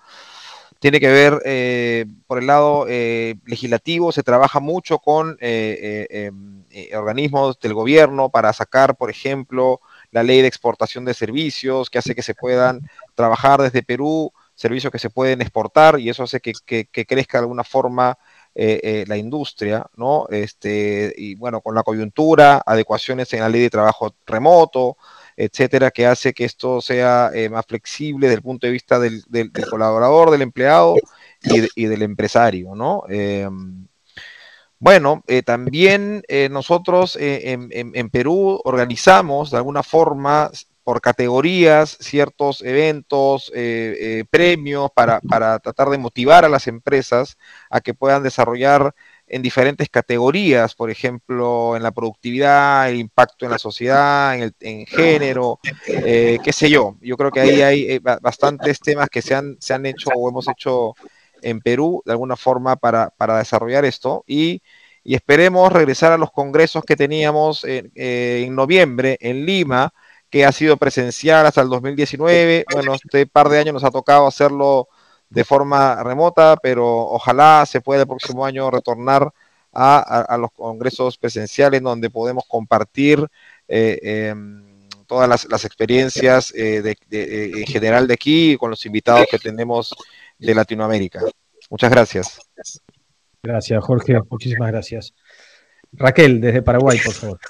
Tiene 0.82 0.98
que 0.98 1.08
ver, 1.08 1.40
eh, 1.44 2.06
por 2.26 2.40
el 2.40 2.48
lado 2.48 2.86
legislativo, 2.86 4.10
se 4.10 4.24
trabaja 4.24 4.58
mucho 4.58 4.98
con 4.98 5.36
em, 5.40 6.64
organismos 6.92 7.60
del 7.60 7.72
gobierno 7.72 8.30
para 8.30 8.52
sacar, 8.52 8.96
por 8.96 9.08
ejemplo, 9.08 9.80
la 10.10 10.24
ley 10.24 10.42
de 10.42 10.48
exportación 10.48 11.04
de 11.04 11.14
servicios, 11.14 11.88
que 11.88 11.98
hace 11.98 12.16
que 12.16 12.22
se 12.22 12.34
puedan 12.34 12.80
trabajar 13.14 13.62
desde 13.62 13.84
Perú 13.84 14.32
servicios 14.54 14.92
que 14.92 14.98
se 14.98 15.10
pueden 15.10 15.40
exportar 15.40 15.98
y 15.98 16.08
eso 16.08 16.22
hace 16.22 16.40
que, 16.40 16.52
crezca 17.06 17.38
de 17.38 17.42
alguna 17.42 17.64
forma 17.64 18.18
eh, 18.54 18.80
eh, 18.82 19.04
la 19.08 19.16
industria, 19.16 19.86
¿no? 19.96 20.26
Este, 20.30 21.12
y 21.16 21.34
bueno, 21.34 21.60
con 21.60 21.74
la 21.74 21.82
coyuntura, 21.82 22.62
adecuaciones 22.64 23.32
en 23.32 23.40
la 23.40 23.48
ley 23.48 23.62
de 23.62 23.70
trabajo 23.70 24.14
remoto, 24.26 24.96
etcétera, 25.36 25.90
que 25.90 26.06
hace 26.06 26.32
que 26.32 26.44
esto 26.44 26.80
sea 26.80 27.30
eh, 27.34 27.48
más 27.48 27.64
flexible 27.66 28.26
desde 28.26 28.36
el 28.36 28.42
punto 28.42 28.66
de 28.66 28.72
vista 28.72 28.98
del, 28.98 29.22
colaborador, 29.70 30.30
del 30.30 30.42
empleado 30.42 30.96
y, 31.42 31.86
del 31.86 32.02
empresario, 32.02 32.74
¿no? 32.74 33.04
Em, 33.08 33.86
bueno, 34.78 35.22
también 35.44 36.24
nosotros 36.50 37.16
en, 37.20 37.68
en, 37.70 38.10
Perú 38.10 38.60
organizamos 38.64 39.52
de 39.52 39.58
alguna 39.58 39.84
forma 39.84 40.50
por 40.84 41.00
categorías 41.00 41.96
ciertos 42.00 42.62
eventos, 42.62 43.52
eh, 43.54 43.96
eh, 44.00 44.24
premios 44.28 44.90
para, 44.94 45.20
tratar 45.60 45.90
de 45.90 45.98
motivar 45.98 46.44
a 46.44 46.48
las 46.48 46.66
empresas 46.66 47.38
a 47.70 47.80
que 47.80 47.94
puedan 47.94 48.22
desarrollar 48.22 48.94
en 49.32 49.40
diferentes 49.40 49.88
categorías, 49.88 50.74
por 50.74 50.90
ejemplo, 50.90 51.74
en 51.74 51.82
la 51.82 51.90
productividad, 51.90 52.90
el 52.90 52.96
impacto 52.96 53.46
en 53.46 53.50
la 53.50 53.58
sociedad, 53.58 54.34
en, 54.36 54.52
el, 54.60 54.86
género, 54.86 55.58
eh, 55.86 56.38
qué 56.44 56.52
sé 56.52 56.68
yo. 56.68 56.96
Yo 57.00 57.16
creo 57.16 57.30
que 57.30 57.40
ahí 57.40 57.62
hay 57.62 57.98
bastantes 57.98 58.78
temas 58.78 59.08
que 59.08 59.22
se 59.22 59.34
han, 59.34 59.56
se 59.58 59.72
han 59.72 59.86
hecho 59.86 60.10
o 60.14 60.28
hemos 60.28 60.46
hecho 60.48 60.94
en 61.40 61.62
Perú 61.62 62.02
de 62.04 62.12
alguna 62.12 62.36
forma 62.36 62.76
para, 62.76 63.38
desarrollar 63.38 63.86
esto 63.86 64.22
y, 64.26 64.60
esperemos 65.02 65.72
regresar 65.72 66.12
a 66.12 66.18
los 66.18 66.30
congresos 66.30 66.84
que 66.84 66.94
teníamos 66.94 67.64
en 67.64 68.54
noviembre 68.54 69.16
en 69.18 69.46
Lima, 69.46 69.94
que 70.28 70.44
ha 70.44 70.52
sido 70.52 70.76
presencial 70.76 71.46
hasta 71.46 71.62
el 71.62 71.70
2019. 71.70 72.66
Bueno, 72.70 72.94
este 72.94 73.26
par 73.26 73.48
de 73.48 73.58
años 73.58 73.74
nos 73.74 73.84
ha 73.84 73.90
tocado 73.90 74.26
hacerlo 74.26 74.88
de 75.32 75.44
forma 75.44 76.02
remota, 76.02 76.56
pero 76.62 76.86
ojalá 76.86 77.64
se 77.66 77.80
pueda 77.80 78.02
el 78.02 78.08
próximo 78.08 78.44
año 78.44 78.70
retornar 78.70 79.32
a, 79.72 80.36
los 80.38 80.52
congresos 80.52 81.16
presenciales 81.16 81.80
donde 81.80 82.10
podemos 82.10 82.44
compartir 82.46 83.26
eh, 83.66 83.98
em, 84.02 84.62
todas 85.06 85.46
las, 85.48 85.64
experiencias 85.64 86.52
eh, 86.54 86.82
eh, 87.10 87.50
en 87.54 87.64
general 87.64 88.06
de 88.06 88.14
aquí 88.14 88.56
con 88.58 88.68
los 88.68 88.84
invitados 88.84 89.26
que 89.30 89.38
tenemos 89.38 89.94
de 90.38 90.54
Latinoamérica. 90.54 91.22
Muchas 91.70 91.90
gracias. 91.90 92.38
Gracias, 93.42 93.82
Jorge. 93.82 94.20
Muchísimas 94.28 94.70
gracias. 94.70 95.14
Raquel, 95.92 96.40
desde 96.40 96.60
Paraguay, 96.60 96.98
por 97.02 97.14
favor. 97.14 97.40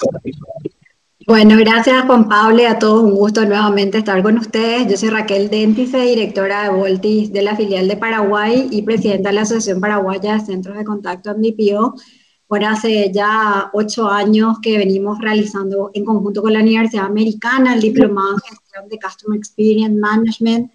Bueno, 1.26 1.56
gracias 1.56 2.04
Juan 2.06 2.28
Pablo 2.28 2.62
y 2.62 2.64
a 2.64 2.78
todos. 2.78 3.04
Un 3.04 3.14
gusto 3.14 3.44
nuevamente 3.44 3.98
estar 3.98 4.22
con 4.22 4.38
ustedes. 4.38 4.88
Yo 4.88 4.96
soy 4.96 5.10
Raquel 5.10 5.50
Dentice, 5.50 6.00
directora 6.00 6.64
de 6.64 6.70
Voltis 6.70 7.32
de 7.32 7.42
la 7.42 7.54
filial 7.54 7.86
de 7.86 7.96
Paraguay 7.96 8.68
y 8.70 8.82
presidenta 8.82 9.28
de 9.28 9.36
la 9.36 9.42
Asociación 9.42 9.80
Paraguaya 9.80 10.34
de 10.34 10.40
Centros 10.40 10.76
de 10.76 10.84
Contacto 10.84 11.32
MDPO. 11.36 11.94
Bueno, 12.48 12.68
hace 12.68 13.12
ya 13.14 13.70
ocho 13.72 14.08
años 14.08 14.58
que 14.60 14.78
venimos 14.78 15.18
realizando 15.20 15.90
en 15.94 16.04
conjunto 16.04 16.42
con 16.42 16.54
la 16.54 16.60
Universidad 16.60 17.06
Americana 17.06 17.74
el 17.74 17.80
Diplomado 17.80 18.32
en 18.32 18.56
Gestión 18.56 18.88
de 18.88 18.98
Customer 18.98 19.38
Experience 19.38 19.98
Management, 19.98 20.72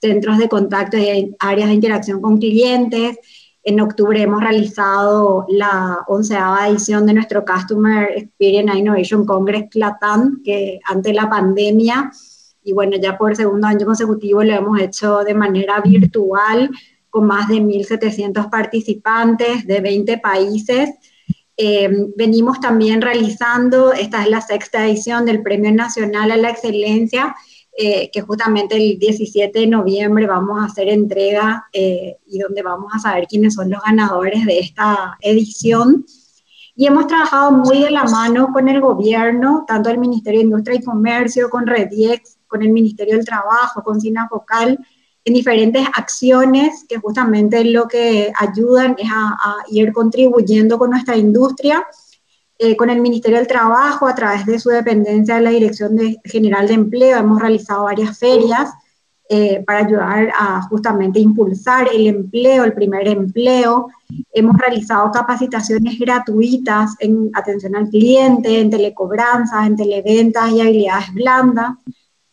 centros 0.00 0.38
de 0.38 0.48
contacto 0.48 0.96
y 0.96 1.36
áreas 1.40 1.68
de 1.68 1.74
interacción 1.74 2.22
con 2.22 2.38
clientes, 2.38 3.18
en 3.62 3.80
octubre 3.80 4.20
hemos 4.22 4.40
realizado 4.40 5.44
la 5.48 5.98
onceava 6.08 6.68
edición 6.68 7.06
de 7.06 7.14
nuestro 7.14 7.44
Customer 7.44 8.10
Experience 8.16 8.78
Innovation 8.78 9.26
Congress 9.26 9.68
CLATAN, 9.70 10.40
que 10.44 10.80
ante 10.84 11.12
la 11.12 11.28
pandemia, 11.28 12.10
y 12.62 12.72
bueno, 12.72 12.96
ya 13.00 13.18
por 13.18 13.36
segundo 13.36 13.66
año 13.66 13.84
consecutivo 13.86 14.42
lo 14.42 14.54
hemos 14.54 14.80
hecho 14.80 15.18
de 15.24 15.34
manera 15.34 15.80
virtual, 15.80 16.70
con 17.10 17.26
más 17.26 17.48
de 17.48 17.56
1.700 17.56 18.48
participantes 18.48 19.66
de 19.66 19.80
20 19.80 20.18
países. 20.18 20.90
Eh, 21.56 21.90
venimos 22.16 22.60
también 22.60 23.02
realizando, 23.02 23.92
esta 23.92 24.22
es 24.22 24.30
la 24.30 24.40
sexta 24.40 24.86
edición 24.86 25.26
del 25.26 25.42
Premio 25.42 25.72
Nacional 25.72 26.30
a 26.30 26.36
la 26.36 26.50
Excelencia, 26.50 27.34
eh, 27.76 28.10
que 28.12 28.20
justamente 28.20 28.76
el 28.76 28.98
17 28.98 29.58
de 29.58 29.66
noviembre 29.66 30.26
vamos 30.26 30.60
a 30.60 30.64
hacer 30.64 30.88
entrega 30.88 31.66
eh, 31.72 32.18
y 32.26 32.38
donde 32.38 32.62
vamos 32.62 32.92
a 32.92 32.98
saber 32.98 33.26
quiénes 33.26 33.54
son 33.54 33.70
los 33.70 33.80
ganadores 33.82 34.44
de 34.44 34.58
esta 34.58 35.16
edición. 35.20 36.04
Y 36.74 36.86
hemos 36.86 37.06
trabajado 37.06 37.52
muy 37.52 37.80
de 37.80 37.90
la 37.90 38.04
mano 38.04 38.52
con 38.52 38.68
el 38.68 38.80
gobierno, 38.80 39.64
tanto 39.66 39.88
el 39.88 39.98
Ministerio 39.98 40.40
de 40.40 40.46
Industria 40.46 40.76
y 40.78 40.84
Comercio, 40.84 41.48
con 41.48 41.66
Rediex, 41.66 42.38
con 42.48 42.62
el 42.62 42.70
Ministerio 42.70 43.16
del 43.16 43.24
Trabajo, 43.24 43.82
con 43.82 44.00
Sinafocal, 44.00 44.78
en 45.24 45.34
diferentes 45.34 45.86
acciones 45.94 46.84
que 46.88 46.98
justamente 46.98 47.64
lo 47.64 47.86
que 47.86 48.32
ayudan 48.38 48.96
es 48.98 49.08
a, 49.12 49.36
a 49.40 49.56
ir 49.70 49.92
contribuyendo 49.92 50.76
con 50.78 50.90
nuestra 50.90 51.16
industria 51.16 51.86
eh, 52.62 52.76
con 52.76 52.90
el 52.90 53.00
Ministerio 53.00 53.38
del 53.38 53.46
Trabajo, 53.46 54.06
a 54.06 54.14
través 54.14 54.44
de 54.44 54.58
su 54.58 54.68
dependencia 54.68 55.36
de 55.36 55.40
la 55.40 55.48
Dirección 55.48 55.96
General 56.24 56.68
de 56.68 56.74
Empleo, 56.74 57.16
hemos 57.16 57.40
realizado 57.40 57.84
varias 57.84 58.18
ferias 58.18 58.68
eh, 59.30 59.64
para 59.66 59.86
ayudar 59.86 60.30
a 60.38 60.60
justamente 60.68 61.20
impulsar 61.20 61.88
el 61.90 62.06
empleo, 62.06 62.64
el 62.64 62.74
primer 62.74 63.08
empleo. 63.08 63.88
Hemos 64.30 64.58
realizado 64.58 65.10
capacitaciones 65.10 65.98
gratuitas 65.98 66.96
en 66.98 67.30
atención 67.32 67.76
al 67.76 67.88
cliente, 67.88 68.60
en 68.60 68.68
telecobranzas, 68.68 69.66
en 69.66 69.76
televentas 69.76 70.50
y 70.50 70.60
habilidades 70.60 71.14
blandas. 71.14 71.78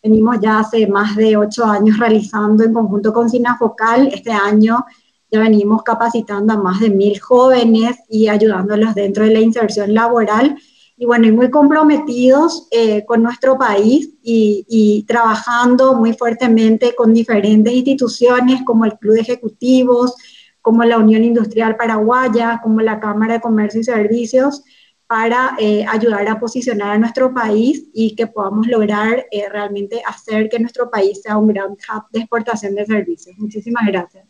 Venimos 0.04 0.42
ya 0.42 0.60
hace 0.60 0.88
más 0.88 1.16
de 1.16 1.38
ocho 1.38 1.64
años 1.64 1.98
realizando 2.00 2.66
en 2.66 2.74
conjunto 2.74 3.14
con 3.14 3.30
Sinafocal. 3.30 4.08
Este 4.08 4.34
año 4.34 4.84
ya 5.32 5.40
venimos 5.40 5.84
capacitando 5.84 6.54
a 6.54 6.58
más 6.58 6.80
de 6.80 6.90
mil 6.90 7.20
jóvenes 7.20 7.98
y 8.10 8.28
ayudándolos 8.28 8.96
dentro 8.96 9.26
de 9.26 9.34
la 9.34 9.40
inserción 9.40 9.94
laboral. 9.94 10.58
Y 10.96 11.06
bueno, 11.06 11.28
y 11.28 11.32
muy 11.32 11.52
comprometidos 11.52 12.68
eh, 12.72 13.06
con 13.06 13.22
nuestro 13.22 13.58
país 13.58 14.10
y, 14.24 14.66
y, 14.68 15.04
trabajando 15.04 15.94
muy 15.94 16.14
fuertemente 16.14 16.96
con 16.96 17.14
diferentes 17.14 17.72
instituciones 17.72 18.64
como 18.66 18.86
el 18.86 18.98
Club 18.98 19.14
de 19.14 19.22
Ejecutivos, 19.22 20.16
como 20.62 20.84
la 20.84 20.98
Unión 20.98 21.24
Industrial 21.24 21.78
Paraguaya, 21.78 22.60
como 22.64 22.82
la 22.82 23.00
Cámara 23.00 23.36
de 23.36 23.42
Comercio 23.42 23.82
y 23.82 23.84
Servicios, 23.84 24.64
para 25.08 25.56
eh, 25.58 25.86
ayudar 25.88 26.28
a 26.28 26.40
posicionar 26.40 26.92
a 26.92 26.98
nuestro 26.98 27.34
país 27.34 27.86
y 27.94 28.16
que 28.16 28.28
podamos 28.28 28.68
lograr 28.68 29.26
eh, 29.32 29.48
realmente 29.50 30.02
hacer 30.06 30.50
que 30.50 30.60
nuestro 30.60 30.92
país 30.92 31.22
sea 31.22 31.38
un 31.38 31.48
gran 31.48 31.72
hub 31.72 32.04
de 32.12 32.20
exportación 32.20 32.76
de 32.76 32.86
servicios. 32.86 33.38
Muchísimas 33.38 33.86
gracias. 33.88 34.28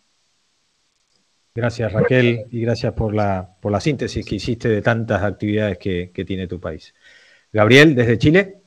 Gracias 1.57 1.91
Raquel 1.91 2.45
y 2.51 2.61
gracias 2.61 2.93
por 2.93 3.15
la, 3.15 3.49
por 3.59 3.71
la 3.71 3.81
síntesis 3.81 4.23
que 4.23 4.35
hiciste 4.35 4.69
de 4.69 4.83
tantas 4.83 5.23
actividades 5.23 5.79
que, 5.79 6.23
tiene 6.23 6.45
tu 6.45 6.59
país. 6.59 6.93
Gabriel, 7.51 7.95
desde 7.95 8.19
Chile. 8.19 8.57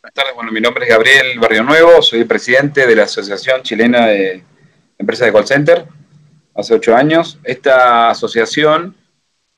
Buenas 0.00 0.14
tardes, 0.14 0.36
bueno, 0.36 0.52
mi 0.52 0.60
nombre 0.60 0.84
es 0.84 0.90
Gabriel 0.90 1.40
Barrio 1.40 1.64
Nuevo, 1.64 2.00
soy 2.00 2.22
presidente 2.22 2.86
de 2.86 2.94
la 2.94 3.02
Asociación 3.02 3.60
Chilena 3.62 4.06
de 4.06 4.44
Empresas 4.96 5.26
de 5.26 5.32
Call 5.32 5.46
Center, 5.48 5.84
hace 6.54 6.74
ocho 6.74 6.94
años. 6.94 7.40
Esta 7.42 8.10
asociación 8.10 8.94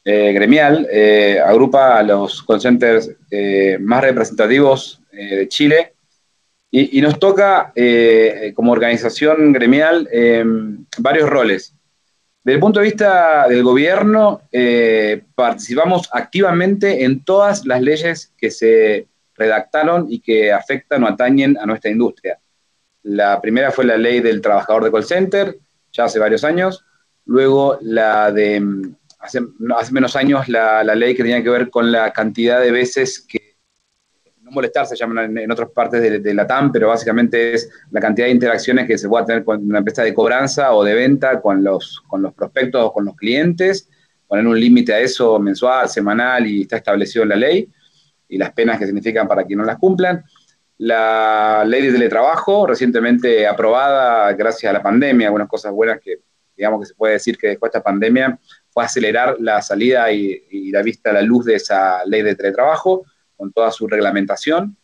eh, 0.07 0.33
gremial 0.33 0.89
eh, 0.91 1.39
agrupa 1.45 1.99
a 1.99 2.03
los 2.03 2.43
call 2.45 2.63
centers 2.63 3.11
eh, 3.31 3.77
más 3.79 4.01
representativos 4.01 5.03
de 5.13 5.49
Chile 5.49 5.93
y, 6.71 7.01
nos 7.03 7.21
toca, 7.21 7.73
como 8.55 8.73
organización 8.73 9.53
gremial, 9.53 10.09
varios 10.99 11.31
roles. 11.31 11.74
Desde 12.45 12.57
el 12.57 12.61
punto 12.61 12.81
de 12.81 12.85
vista 12.85 13.49
del 13.49 13.63
gobierno, 13.63 14.43
eh, 14.53 15.25
participamos 15.35 16.11
activamente 16.13 17.03
en 17.03 17.25
todas 17.25 17.65
las 17.65 17.81
leyes 17.81 18.35
que 18.37 18.51
se 18.51 19.09
redactaron 19.35 20.07
y 20.11 20.21
que 20.21 20.53
afectan 20.53 21.03
o 21.05 21.09
atañen 21.09 21.57
a 21.59 21.65
nuestra 21.65 21.91
industria. 21.91 22.39
La 23.05 23.41
primera 23.41 23.71
fue 23.71 23.87
la 23.87 23.97
ley 23.97 24.21
del 24.21 24.43
trabajador 24.43 24.85
de 24.85 24.93
call 24.93 25.05
center, 25.05 25.59
ya 25.91 26.05
hace 26.05 26.19
varios 26.19 26.45
años. 26.45 26.85
Luego 27.25 27.79
la 27.81 28.31
de, 28.31 28.61
mm, 28.61 28.95
hace, 29.21 29.41
menos 29.91 30.15
años, 30.15 30.47
la, 30.47 30.85
ley 30.85 31.15
que 31.15 31.23
tenía 31.23 31.43
que 31.43 31.49
ver 31.49 31.71
con 31.71 31.91
la 31.91 32.13
cantidad 32.13 32.61
de 32.61 32.71
veces 32.71 33.27
que, 33.27 33.44
molestar 34.55 34.87
se 34.87 34.97
llaman 34.97 35.37
en, 35.37 35.51
otras 35.51 35.71
partes 35.71 36.01
de, 36.23 36.35
la 36.35 36.47
TAM, 36.47 36.73
pero 36.73 36.89
básicamente 36.89 37.55
es 37.55 37.71
la 37.91 38.01
cantidad 38.01 38.27
de 38.27 38.33
interacciones 38.33 38.87
que 38.87 38.97
se 38.97 39.09
pueda 39.09 39.25
tener 39.25 39.45
con 39.45 39.63
una 39.65 39.79
empresa 39.79 40.03
de 40.03 40.15
cobranza 40.15 40.73
o 40.73 40.85
de 40.85 40.95
venta 40.95 41.41
con 41.41 41.63
los, 41.63 42.03
con 42.07 42.23
los 42.23 42.33
prospectos 42.33 42.83
o 42.83 42.93
con 42.93 43.05
los 43.05 43.17
clientes, 43.17 43.89
poner 44.27 44.47
un 44.47 44.59
límite 44.59 44.95
a 44.95 45.01
eso 45.01 45.39
mensual, 45.39 45.89
semanal 45.89 46.47
y 46.47 46.63
está 46.63 46.77
establecido 46.77 47.25
en 47.25 47.29
la 47.31 47.37
ley, 47.37 47.69
y 48.29 48.39
las 48.39 48.53
penas 48.53 48.79
que 48.79 48.87
significan 48.87 49.29
para 49.29 49.45
quienes 49.45 49.65
no 49.65 49.67
las 49.67 49.79
cumplan. 49.79 50.25
La 50.79 51.65
ley 51.67 51.83
de 51.83 51.93
teletrabajo, 51.93 52.67
recientemente 52.67 53.47
aprobada 53.47 54.33
gracias 54.33 54.71
a 54.71 54.73
la 54.73 54.83
pandemia, 54.83 55.29
algunas 55.29 55.49
cosas 55.49 55.73
buenas 55.73 56.01
que 56.01 56.21
digamos 56.57 56.81
que 56.81 56.87
se 56.87 56.95
puede 56.95 57.15
decir 57.15 57.37
que 57.37 57.49
después 57.49 57.73
de 57.73 57.79
esta 57.79 57.85
pandemia 57.85 58.39
fue 58.71 58.85
acelerar 58.85 59.37
la 59.41 59.61
salida 59.63 60.11
y, 60.13 60.71
la 60.71 60.83
vista 60.83 61.11
a 61.11 61.15
la 61.15 61.23
luz 61.23 61.45
de 61.45 61.57
esa 61.57 62.05
ley 62.05 62.23
de 62.23 62.35
teletrabajo 62.35 63.05
con 63.37 63.53
toda 63.53 63.71
su 63.71 63.87
reglamentación. 63.87 64.77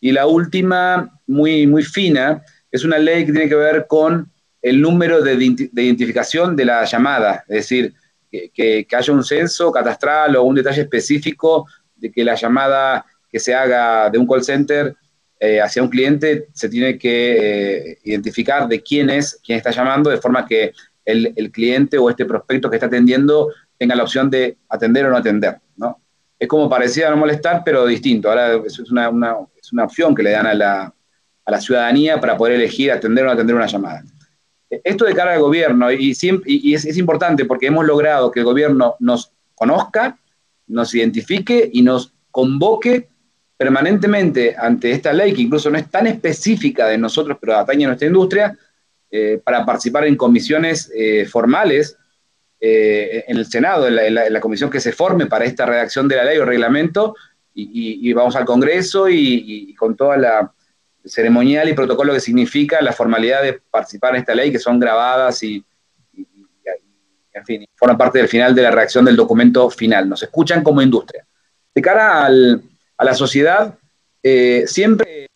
Y 0.00 0.12
la 0.12 0.26
última, 0.26 1.20
muy, 1.26 1.66
muy 1.66 1.82
fina, 1.82 2.42
es 2.70 2.84
una 2.84 2.98
ley 2.98 3.26
que 3.26 3.32
tiene 3.32 3.48
que 3.48 3.54
ver 3.54 3.86
con 3.88 4.30
el 4.62 4.80
número 4.80 5.22
de, 5.22 5.34
identificación 5.34 6.56
de 6.56 6.64
la 6.64 6.84
llamada, 6.84 7.44
es 7.48 7.56
decir, 7.56 7.94
que, 8.30 8.50
que, 8.52 8.96
haya 8.96 9.12
un 9.12 9.24
censo 9.24 9.72
catastral 9.72 10.36
o 10.36 10.42
un 10.42 10.54
detalle 10.54 10.82
específico 10.82 11.66
de 11.96 12.10
que 12.10 12.24
la 12.24 12.34
llamada 12.34 13.06
que 13.30 13.38
se 13.38 13.54
haga 13.54 14.10
de 14.10 14.18
un 14.18 14.26
call 14.26 14.44
center 14.44 14.94
eh, 15.40 15.60
hacia 15.60 15.82
un 15.82 15.88
cliente 15.88 16.48
se 16.52 16.68
tiene 16.68 16.98
que 16.98 17.90
eh, 17.92 17.98
identificar 18.04 18.66
de 18.66 18.82
quién 18.82 19.08
es, 19.08 19.40
quién 19.44 19.58
está 19.58 19.70
llamando, 19.70 20.10
de 20.10 20.18
forma 20.18 20.44
que 20.44 20.72
el, 21.04 21.50
cliente 21.52 21.96
o 21.96 22.10
este 22.10 22.26
prospecto 22.26 22.68
que 22.68 22.76
está 22.76 22.86
atendiendo 22.86 23.50
tenga 23.78 23.94
la 23.94 24.02
opción 24.02 24.28
de 24.28 24.58
atender 24.68 25.06
o 25.06 25.10
no 25.10 25.16
atender, 25.16 25.58
¿no? 25.76 26.02
Es 26.38 26.46
como 26.46 26.68
parecía 26.68 27.10
no 27.10 27.16
molestar, 27.16 27.62
pero 27.64 27.84
distinto. 27.86 28.28
Ahora 28.28 28.60
es 28.64 28.78
una, 28.90 29.10
es 29.60 29.72
una 29.72 29.84
opción 29.84 30.14
que 30.14 30.22
le 30.22 30.30
dan 30.30 30.46
a 30.46 30.54
la, 30.54 30.94
a 31.44 31.60
ciudadanía 31.60 32.20
para 32.20 32.36
poder 32.36 32.54
elegir 32.54 32.92
atender 32.92 33.24
o 33.24 33.26
no 33.26 33.32
atender 33.32 33.56
una 33.56 33.66
llamada. 33.66 34.04
Esto 34.70 35.04
de 35.04 35.14
cara 35.14 35.32
al 35.32 35.40
gobierno, 35.40 35.90
y, 35.90 36.16
y 36.44 36.74
es, 36.74 36.84
es 36.84 36.96
importante 36.98 37.44
porque 37.44 37.66
hemos 37.66 37.86
logrado 37.86 38.30
que 38.30 38.40
el 38.40 38.44
gobierno 38.44 38.96
nos 39.00 39.32
conozca, 39.54 40.18
nos 40.66 40.94
identifique 40.94 41.68
y 41.72 41.82
nos 41.82 42.12
convoque 42.30 43.08
permanentemente 43.56 44.54
ante 44.56 44.92
esta 44.92 45.12
ley, 45.12 45.34
que 45.34 45.42
incluso 45.42 45.70
no 45.70 45.78
es 45.78 45.90
tan 45.90 46.06
específica 46.06 46.86
de 46.86 46.98
nosotros, 46.98 47.36
pero 47.40 47.56
atañe 47.56 47.84
a 47.84 47.88
nuestra 47.88 48.06
industria, 48.06 48.56
eh, 49.10 49.40
para 49.42 49.64
participar 49.64 50.04
en 50.06 50.16
comisiones 50.16 50.92
eh, 50.94 51.24
formales 51.24 51.96
eh, 52.60 53.24
en 53.28 53.36
el 53.36 53.46
Senado, 53.46 53.86
en 53.86 54.14
la, 54.14 54.40
comisión 54.40 54.70
que 54.70 54.80
se 54.80 54.92
forme 54.92 55.26
para 55.26 55.44
esta 55.44 55.66
redacción 55.66 56.08
de 56.08 56.16
la 56.16 56.24
ley 56.24 56.38
o 56.38 56.44
reglamento, 56.44 57.14
y, 57.54 58.12
vamos 58.12 58.36
al 58.36 58.44
Congreso 58.44 59.08
y, 59.08 59.74
con 59.74 59.96
toda 59.96 60.16
la 60.16 60.52
ceremonial 61.04 61.68
y 61.68 61.72
protocolo 61.72 62.12
que 62.12 62.20
significa 62.20 62.80
la 62.82 62.92
formalidad 62.92 63.42
de 63.42 63.54
participar 63.54 64.14
en 64.14 64.20
esta 64.20 64.34
ley, 64.34 64.52
que 64.52 64.58
son 64.58 64.78
grabadas 64.78 65.42
y, 65.42 65.64
en 67.32 67.44
fin, 67.44 67.64
forman 67.74 67.98
parte 67.98 68.18
del 68.18 68.28
final 68.28 68.54
de 68.54 68.62
la 68.62 68.70
redacción 68.70 69.04
del 69.04 69.16
documento 69.16 69.70
final. 69.70 70.08
Nos 70.08 70.22
escuchan 70.22 70.62
como 70.62 70.82
industria. 70.82 71.26
De 71.74 71.82
cara 71.82 72.24
al, 72.24 72.62
a 72.96 73.04
la 73.04 73.14
sociedad, 73.14 73.74
eh, 74.22 74.64
siempre 74.66 75.28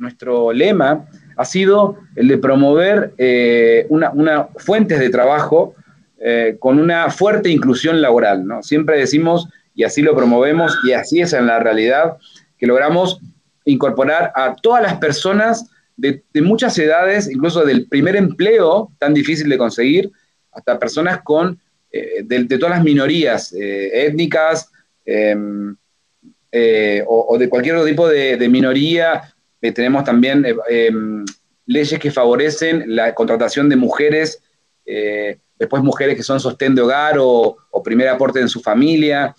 nuestro 0.00 0.52
lema 0.52 1.06
ha 1.36 1.44
sido 1.44 1.98
el 2.16 2.26
de 2.28 2.38
promover 2.38 3.12
eh, 3.18 3.86
una, 3.88 4.48
fuentes 4.56 4.98
de 4.98 5.10
trabajo 5.10 5.74
eh, 6.20 6.56
con 6.58 6.78
una 6.78 7.10
fuerte 7.10 7.48
inclusión 7.50 8.00
laboral. 8.00 8.46
¿no? 8.46 8.62
Siempre 8.62 8.98
decimos, 8.98 9.48
y 9.74 9.84
así 9.84 10.02
lo 10.02 10.14
promovemos, 10.14 10.78
y 10.84 10.92
así 10.92 11.20
es 11.20 11.32
en 11.32 11.46
la 11.46 11.58
realidad, 11.58 12.16
que 12.58 12.66
logramos 12.66 13.20
incorporar 13.64 14.32
a 14.34 14.54
todas 14.54 14.82
las 14.82 14.98
personas 14.98 15.70
de, 15.96 16.22
muchas 16.34 16.78
edades, 16.78 17.30
incluso 17.30 17.64
del 17.64 17.86
primer 17.86 18.16
empleo 18.16 18.90
tan 18.98 19.12
difícil 19.12 19.48
de 19.48 19.58
conseguir, 19.58 20.10
hasta 20.52 20.78
personas 20.78 21.20
con, 21.22 21.58
de, 21.90 22.44
de, 22.44 22.58
todas 22.58 22.76
las 22.76 22.84
minorías 22.84 23.52
étnicas, 23.52 24.70
em, 25.04 25.76
eh, 26.52 27.04
o, 27.06 27.38
de 27.38 27.48
cualquier 27.48 27.76
otro 27.76 27.86
tipo 27.86 28.08
de, 28.08 28.48
minoría. 28.48 29.22
Eh, 29.62 29.72
tenemos 29.72 30.04
también 30.04 30.44
eh, 30.44 30.56
em, 30.68 31.24
leyes 31.66 31.98
que 32.00 32.10
favorecen 32.10 32.84
la 32.88 33.14
contratación 33.14 33.68
de 33.68 33.76
mujeres, 33.76 34.42
después 35.60 35.82
mujeres 35.82 36.16
que 36.16 36.22
son 36.22 36.40
sostén 36.40 36.74
de 36.74 36.80
hogar 36.80 37.16
o, 37.20 37.58
primer 37.84 38.08
aporte 38.08 38.40
en 38.40 38.48
su 38.48 38.60
familia. 38.60 39.34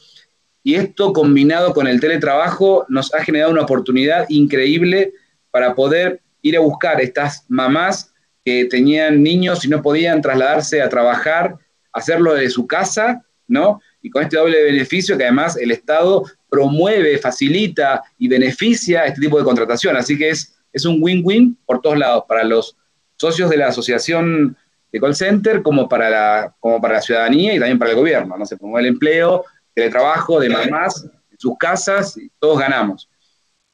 Y 0.64 0.76
esto 0.76 1.14
combinado 1.14 1.74
con 1.74 1.88
el 1.88 2.00
teletrabajo 2.00 2.86
nos 2.90 3.14
ha 3.14 3.24
generado 3.24 3.52
una 3.52 3.64
oportunidad 3.64 4.26
increíble 4.30 5.14
para 5.50 5.76
poder 5.76 6.22
ir 6.42 6.58
a 6.58 6.60
buscar 6.60 7.02
estas 7.02 7.46
mamás 7.50 8.14
que 8.44 8.66
tenían 8.66 9.22
niños 9.22 9.64
y 9.66 9.68
no 9.68 9.82
podían 9.82 10.22
trasladarse 10.22 10.82
a 10.82 10.90
trabajar, 10.90 11.56
hacerlo 11.94 12.34
desde 12.34 12.50
su 12.50 12.66
casa, 12.66 13.24
¿no? 13.48 13.80
Y 14.02 14.10
con 14.10 14.24
este 14.24 14.38
doble 14.38 14.64
beneficio 14.64 15.18
que 15.18 15.24
además 15.24 15.58
el 15.58 15.72
Estado 15.72 16.24
promueve, 16.50 17.18
facilita 17.18 18.04
y 18.18 18.28
beneficia 18.28 19.06
este 19.06 19.22
tipo 19.22 19.38
de 19.38 19.44
contratación. 19.44 19.96
Así 19.96 20.18
que 20.18 20.30
es, 20.30 20.56
es 20.74 20.86
un 20.86 20.98
win-win 21.00 21.58
por 21.66 21.82
todos 21.82 21.98
lados, 21.98 22.24
para 22.28 22.44
los 22.44 22.76
socios 23.18 23.50
de 23.50 23.58
la 23.58 23.68
asociación 23.68 24.58
de 24.92 25.00
call 25.00 25.16
center, 25.16 25.62
como 25.62 25.88
para 25.88 26.10
la, 26.10 26.56
como 26.60 26.82
para 26.82 26.96
la 26.96 27.02
ciudadanía 27.02 27.56
y 27.56 27.60
también 27.60 27.80
para 27.80 27.92
el 27.92 27.98
gobierno. 27.98 28.38
¿no? 28.38 28.46
Se 28.46 28.58
promueve 28.58 28.88
el 28.88 28.94
empleo, 28.94 29.46
el 29.76 29.90
trabajo 29.90 30.40
de 30.40 30.50
mamás 30.50 31.04
en 31.04 31.40
sus 31.40 31.58
casas, 31.58 32.18
y 32.18 32.30
todos 32.40 32.60
ganamos. 32.60 33.10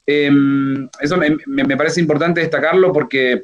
Em, 0.05 0.87
eso 1.01 1.17
me, 1.17 1.35
me, 1.45 1.75
parece 1.75 1.99
importante 1.99 2.39
destacarlo 2.39 2.93
porque 2.93 3.43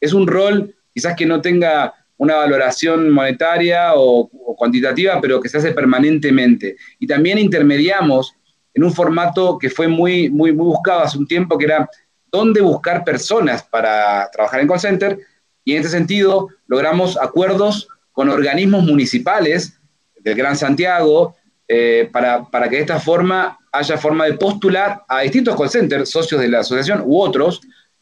es 0.00 0.12
un 0.12 0.26
rol 0.26 0.74
quizás 0.92 1.14
que 1.14 1.24
no 1.24 1.40
tenga 1.40 1.94
una 2.16 2.34
valoración 2.34 3.10
monetaria 3.10 3.94
o, 3.94 4.28
o, 4.32 4.56
cuantitativa, 4.56 5.20
pero 5.20 5.40
que 5.40 5.48
se 5.48 5.58
hace 5.58 5.72
permanentemente. 5.72 6.76
Y 6.98 7.06
también 7.06 7.38
intermediamos 7.38 8.34
en 8.74 8.84
un 8.84 8.92
formato 8.92 9.56
que 9.58 9.70
fue 9.70 9.88
muy, 9.88 10.28
muy, 10.28 10.52
muy 10.52 10.66
buscado 10.66 11.00
hace 11.00 11.16
un 11.16 11.26
tiempo, 11.26 11.56
que 11.56 11.66
era 11.66 11.88
dónde 12.30 12.60
buscar 12.60 13.04
personas 13.04 13.62
para 13.62 14.28
trabajar 14.32 14.60
en 14.60 14.68
call 14.68 14.80
center. 14.80 15.18
Y 15.64 15.72
en 15.72 15.78
este 15.78 15.90
sentido 15.90 16.48
logramos 16.66 17.18
acuerdos 17.20 17.88
con 18.12 18.28
organismos 18.28 18.84
municipales 18.84 19.78
del 20.18 20.34
Gran 20.34 20.56
Santiago 20.56 21.36
eh, 21.68 22.08
para, 22.12 22.44
para, 22.44 22.68
que 22.68 22.76
de 22.76 22.82
esta 22.82 22.98
forma 22.98 23.58
haya 23.72 23.96
forma 23.96 24.26
de 24.26 24.34
postular 24.34 25.02
a 25.08 25.20
distintos 25.20 25.56
call 25.56 25.70
centers, 25.70 26.10
socios 26.10 26.40
de 26.40 26.48
la 26.48 26.60
asociación 26.60 27.02
u 27.04 27.20
otros, 27.20 27.60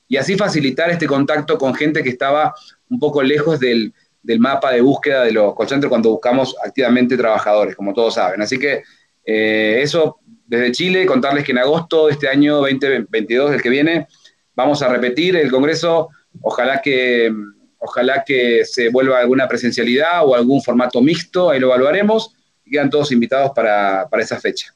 y 0.08 0.16
así 0.16 0.36
facilitar 0.36 0.90
este 0.90 1.06
contacto 1.06 1.58
con 1.58 1.74
gente 1.74 2.02
que 2.02 2.08
estaba 2.08 2.54
un 2.88 2.98
poco 2.98 3.22
lejos 3.22 3.60
del, 3.60 3.92
del 4.22 4.40
mapa 4.40 4.72
de 4.72 4.80
búsqueda 4.80 5.24
de 5.24 5.32
los 5.32 5.54
call 5.54 5.68
centers 5.68 5.90
cuando 5.90 6.10
buscamos 6.10 6.56
activamente 6.64 7.16
trabajadores, 7.16 7.76
como 7.76 7.92
todos 7.92 8.14
saben. 8.14 8.40
Así 8.40 8.58
que 8.58 8.82
eh, 9.24 9.80
eso 9.82 10.18
desde 10.46 10.72
Chile, 10.72 11.04
contarles 11.04 11.44
que 11.44 11.52
en 11.52 11.58
agosto 11.58 12.06
de 12.06 12.12
este 12.12 12.28
año 12.28 12.56
2022, 12.56 13.52
el 13.52 13.62
que 13.62 13.68
viene, 13.68 14.08
vamos 14.54 14.80
a 14.82 14.88
repetir 14.88 15.36
el 15.36 15.50
Congreso. 15.50 16.08
Ojalá 16.42 16.80
que, 16.80 17.32
ojalá 17.78 18.24
que 18.24 18.64
se 18.64 18.90
vuelva 18.90 19.20
alguna 19.20 19.48
presencialidad 19.48 20.26
o 20.26 20.34
algún 20.34 20.62
formato 20.62 21.00
mixto, 21.00 21.50
ahí 21.50 21.60
lo 21.60 21.68
evaluaremos. 21.68 22.34
Y 22.64 22.72
quedan 22.72 22.90
todos 22.90 23.12
invitados 23.12 23.52
para, 23.54 24.08
esa 24.18 24.38
fecha. 24.38 24.74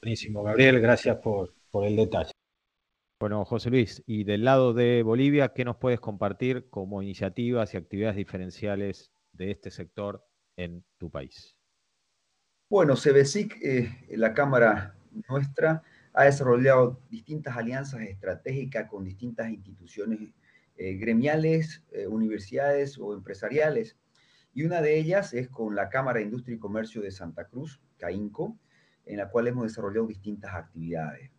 Buenísimo, 0.00 0.42
Gabriel, 0.42 0.80
gracias 0.80 1.16
por, 1.16 1.54
por 1.70 1.84
el 1.84 1.96
detalle. 1.96 2.30
Bueno, 3.20 3.44
José 3.44 3.70
Luis, 3.70 4.02
y 4.06 4.22
del 4.22 4.44
lado 4.44 4.74
de 4.74 5.02
Bolivia, 5.02 5.52
¿qué 5.52 5.64
nos 5.64 5.76
puedes 5.76 5.98
compartir 5.98 6.68
como 6.70 7.02
iniciativas 7.02 7.74
y 7.74 7.76
actividades 7.76 8.16
diferenciales 8.16 9.10
de 9.32 9.50
este 9.50 9.72
sector 9.72 10.24
en 10.56 10.84
tu 10.98 11.10
país? 11.10 11.56
Bueno, 12.70 12.94
CBSIC, 12.94 13.56
eh, 13.62 14.06
la 14.10 14.34
Cámara 14.34 14.94
nuestra, 15.28 15.82
ha 16.18 16.24
desarrollado 16.24 17.00
distintas 17.10 17.56
alianzas 17.56 18.00
estratégicas 18.00 18.88
con 18.88 19.04
distintas 19.04 19.50
instituciones 19.50 20.34
eh, 20.76 20.94
gremiales, 20.94 21.84
eh, 21.92 22.08
universidades 22.08 22.98
o 22.98 23.14
empresariales. 23.14 23.96
Y 24.52 24.64
una 24.64 24.82
de 24.82 24.98
ellas 24.98 25.32
es 25.32 25.48
con 25.48 25.76
la 25.76 25.88
Cámara 25.88 26.18
de 26.18 26.24
Industria 26.24 26.56
y 26.56 26.58
Comercio 26.58 27.02
de 27.02 27.12
Santa 27.12 27.44
Cruz, 27.44 27.80
CAINCO, 27.98 28.58
en 29.06 29.18
la 29.18 29.30
cual 29.30 29.46
hemos 29.46 29.62
desarrollado 29.62 30.08
distintas 30.08 30.52
actividades. 30.56 31.30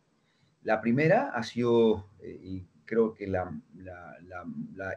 La 0.62 0.80
primera 0.80 1.32
ha 1.34 1.44
sido, 1.44 2.10
y 2.22 2.66
creo 2.86 3.14
que 3.14 3.28
la, 3.28 3.52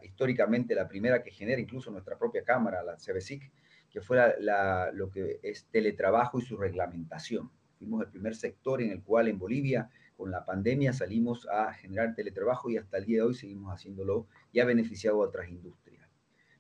históricamente 0.04 0.76
la 0.76 0.86
primera 0.86 1.24
que 1.24 1.32
genera 1.32 1.60
incluso 1.60 1.90
nuestra 1.90 2.16
propia 2.16 2.44
Cámara, 2.44 2.84
la 2.84 2.98
CBSIC, 2.98 3.50
que 3.90 4.00
fuera 4.00 4.36
lo 4.92 5.10
que 5.10 5.40
es 5.42 5.66
teletrabajo 5.72 6.38
y 6.38 6.42
su 6.42 6.56
reglamentación. 6.56 7.50
Fuimos 7.82 8.02
el 8.02 8.10
primer 8.10 8.36
sector 8.36 8.80
en 8.80 8.92
el 8.92 9.02
cual 9.02 9.26
en 9.26 9.40
Bolivia, 9.40 9.90
con 10.16 10.30
la 10.30 10.44
pandemia, 10.44 10.92
salimos 10.92 11.48
a 11.48 11.72
generar 11.72 12.14
teletrabajo 12.14 12.70
y 12.70 12.76
hasta 12.76 12.98
el 12.98 13.06
día 13.06 13.16
de 13.16 13.22
hoy 13.22 13.34
seguimos 13.34 13.74
haciéndolo 13.74 14.28
y 14.52 14.60
ha 14.60 14.64
beneficiado 14.64 15.20
a 15.20 15.26
otras 15.26 15.48
industrias. 15.48 16.08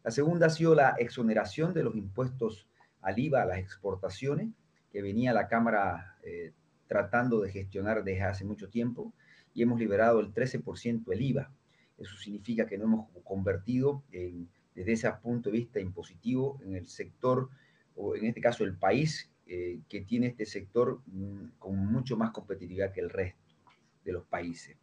La 0.02 0.10
segunda 0.10 0.46
ha 0.46 0.50
sido 0.50 0.74
la 0.74 0.96
exoneración 0.98 1.74
de 1.74 1.84
los 1.84 1.94
impuestos 1.94 2.66
al 3.02 3.20
IVA 3.20 3.42
a 3.42 3.46
las 3.46 3.58
exportaciones, 3.58 4.48
que 4.90 5.00
venía 5.00 5.32
la 5.32 5.46
Cámara 5.46 6.16
eh, 6.24 6.54
tratando 6.88 7.40
de 7.40 7.52
gestionar 7.52 8.02
desde 8.02 8.22
hace 8.22 8.44
mucho 8.44 8.68
tiempo, 8.68 9.14
y 9.54 9.62
hemos 9.62 9.78
liberado 9.78 10.18
el 10.18 10.34
13% 10.34 11.04
del 11.04 11.22
IVA. 11.22 11.52
Eso 11.98 12.16
significa 12.16 12.66
que 12.66 12.78
no 12.78 12.84
hemos 12.84 13.10
convertido 13.22 14.02
desde 14.74 14.92
ese 14.92 15.12
punto 15.22 15.50
de 15.50 15.58
vista 15.58 15.78
impositivo 15.78 16.58
en 16.64 16.74
el 16.74 16.88
sector, 16.88 17.48
o 17.94 18.16
en 18.16 18.24
este 18.24 18.40
caso 18.40 18.64
el 18.64 18.76
país, 18.76 19.31
eh, 19.46 19.80
que 19.88 20.02
tiene 20.02 20.28
este 20.28 20.46
sector 20.46 21.00
mm, 21.06 21.58
con 21.58 21.76
mucho 21.76 22.16
más 22.16 22.30
competitividad 22.30 22.92
que 22.92 23.00
el 23.00 23.10
resto 23.10 23.40
de 24.04 24.12
los 24.12 24.24
países. 24.24 24.76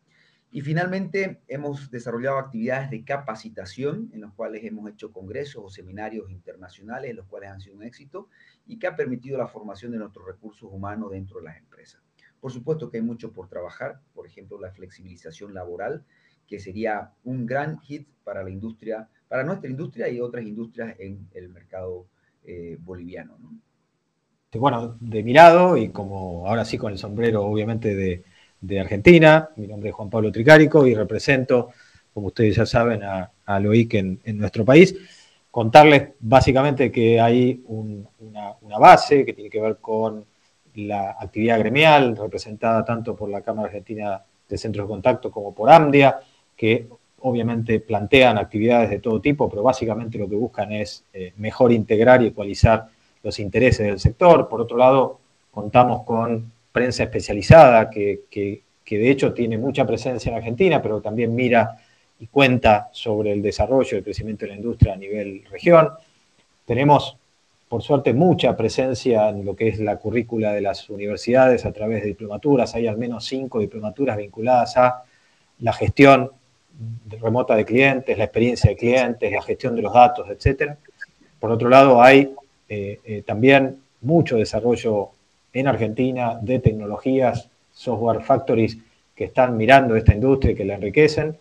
Y 0.51 0.61
finalmente 0.61 1.41
hemos 1.47 1.91
desarrollado 1.91 2.39
actividades 2.39 2.89
de 2.89 3.03
capacitación 3.03 4.09
en 4.13 4.21
los 4.21 4.33
cuales 4.33 4.63
hemos 4.63 4.89
hecho 4.89 5.11
congresos 5.11 5.63
o 5.63 5.69
seminarios 5.69 6.31
internacionales, 6.31 7.15
los 7.15 7.27
cuales 7.27 7.51
han 7.51 7.61
sido 7.61 7.75
un 7.75 7.83
éxito 7.83 8.29
y 8.65 8.79
que 8.79 8.87
ha 8.87 8.95
permitido 8.95 9.37
la 9.37 9.47
formación 9.47 9.91
de 9.91 9.99
nuestros 9.99 10.25
recursos 10.25 10.67
humanos 10.71 11.11
dentro 11.11 11.37
de 11.37 11.45
las 11.45 11.57
empresas. 11.57 12.01
Por 12.39 12.51
supuesto 12.51 12.89
que 12.89 12.97
hay 12.97 13.03
mucho 13.03 13.31
por 13.31 13.47
trabajar, 13.47 14.01
por 14.13 14.25
ejemplo, 14.25 14.59
la 14.59 14.71
flexibilización 14.71 15.53
laboral, 15.53 16.03
que 16.47 16.59
sería 16.59 17.13
un 17.23 17.45
gran 17.45 17.79
hit 17.81 18.07
para 18.23 18.43
la 18.43 18.49
industria, 18.49 19.07
para 19.27 19.43
nuestra 19.43 19.69
industria 19.69 20.09
y 20.09 20.19
otras 20.19 20.43
industrias 20.45 20.95
en 20.99 21.29
el 21.33 21.49
mercado 21.49 22.07
eh, 22.43 22.77
boliviano. 22.79 23.37
Bueno, 24.57 24.97
de 24.99 25.21
mi 25.21 25.31
lado, 25.31 25.77
y 25.77 25.89
como 25.89 26.47
ahora 26.47 26.65
sí 26.65 26.75
con 26.77 26.91
el 26.91 26.97
sombrero 26.97 27.45
obviamente 27.45 27.95
de, 27.95 28.23
de 28.61 28.79
Argentina. 28.79 29.49
Mi 29.55 29.67
nombre 29.67 29.89
es 29.89 29.95
Juan 29.95 30.09
Pablo 30.09 30.31
Tricárico 30.31 30.87
y 30.87 30.95
represento, 30.95 31.69
como 32.13 32.27
ustedes 32.27 32.55
ya 32.55 32.65
saben, 32.65 33.03
a, 33.03 33.31
a 33.45 33.59
LOIC 33.59 33.93
en, 33.93 34.19
nuestro 34.39 34.65
país. 34.65 34.95
Contarles 35.51 36.13
básicamente 36.19 36.91
que 36.91 37.19
hay 37.21 37.63
una, 37.67 38.79
base 38.79 39.23
que 39.23 39.33
tiene 39.33 39.51
que 39.51 39.61
ver 39.61 39.77
con 39.77 40.25
la 40.75 41.11
actividad 41.19 41.59
gremial, 41.59 42.17
representada 42.17 42.83
tanto 42.83 43.15
por 43.15 43.29
la 43.29 43.41
Cámara 43.41 43.67
Argentina 43.67 44.23
de 44.47 44.57
Centros 44.57 44.87
de 44.87 44.89
Contacto 44.89 45.29
como 45.29 45.53
por 45.53 45.69
AMDIA, 45.69 46.19
que 46.55 46.87
obviamente 47.19 47.81
plantean 47.81 48.39
actividades 48.39 48.89
de 48.89 48.99
todo 48.99 49.21
tipo, 49.21 49.47
pero 49.47 49.61
básicamente 49.61 50.17
lo 50.17 50.27
que 50.27 50.35
buscan 50.35 50.71
es 50.71 51.05
eh, 51.13 51.33
mejor 51.37 51.71
integrar 51.71 52.23
y 52.23 52.27
ecualizar 52.27 52.87
los 53.23 53.39
intereses 53.39 53.85
del 53.85 53.99
sector. 53.99 54.47
Por 54.47 54.61
otro 54.61 54.77
lado, 54.77 55.19
contamos 55.51 56.03
con 56.03 56.51
prensa 56.71 57.03
especializada 57.03 57.89
que, 57.89 58.21
de 58.89 59.11
hecho 59.11 59.33
tiene 59.33 59.57
mucha 59.57 59.85
presencia 59.85 60.29
en 60.29 60.37
Argentina, 60.37 60.81
pero 60.81 61.01
también 61.01 61.35
mira 61.35 61.77
y 62.19 62.27
cuenta 62.27 62.89
sobre 62.91 63.31
el 63.31 63.41
desarrollo 63.41 63.89
y 63.91 63.97
el 63.99 64.03
crecimiento 64.03 64.45
de 64.45 64.51
la 64.51 64.57
industria 64.57 64.93
a 64.93 64.97
nivel 64.97 65.43
región. 65.49 65.89
Tenemos, 66.65 67.17
por 67.67 67.81
suerte, 67.81 68.13
mucha 68.13 68.57
presencia 68.57 69.29
en 69.29 69.45
lo 69.45 69.55
que 69.55 69.69
es 69.69 69.79
la 69.79 69.97
currícula 69.97 70.51
de 70.51 70.61
las 70.61 70.89
universidades 70.89 71.65
a 71.65 71.71
través 71.71 72.01
de 72.01 72.09
diplomaturas. 72.09 72.75
Hay 72.75 72.87
al 72.87 72.97
menos 72.97 73.25
cinco 73.25 73.59
diplomaturas 73.59 74.17
vinculadas 74.17 74.75
a 74.77 75.03
la 75.59 75.73
gestión 75.73 76.31
remota 77.19 77.55
de 77.55 77.65
clientes, 77.65 78.17
la 78.17 78.23
experiencia 78.25 78.69
de 78.69 78.75
clientes, 78.75 79.31
la 79.31 79.41
gestión 79.41 79.75
de 79.75 79.81
los 79.81 79.93
datos, 79.93 80.27
etc. 80.29 80.73
Por 81.39 81.51
otro 81.51 81.69
lado, 81.69 82.01
hay 82.01 82.33
también 83.25 83.77
mucho 84.01 84.37
desarrollo 84.37 85.09
en 85.53 85.67
Argentina 85.67 86.37
de 86.41 86.59
tecnologías, 86.59 87.49
software 87.73 88.21
factories 88.21 88.77
que 89.15 89.25
están 89.25 89.57
mirando 89.57 89.95
esta 89.95 90.13
industria 90.13 90.51
y 90.51 90.55
que 90.55 90.65
la 90.65 90.75
enriquecen. 90.75 91.37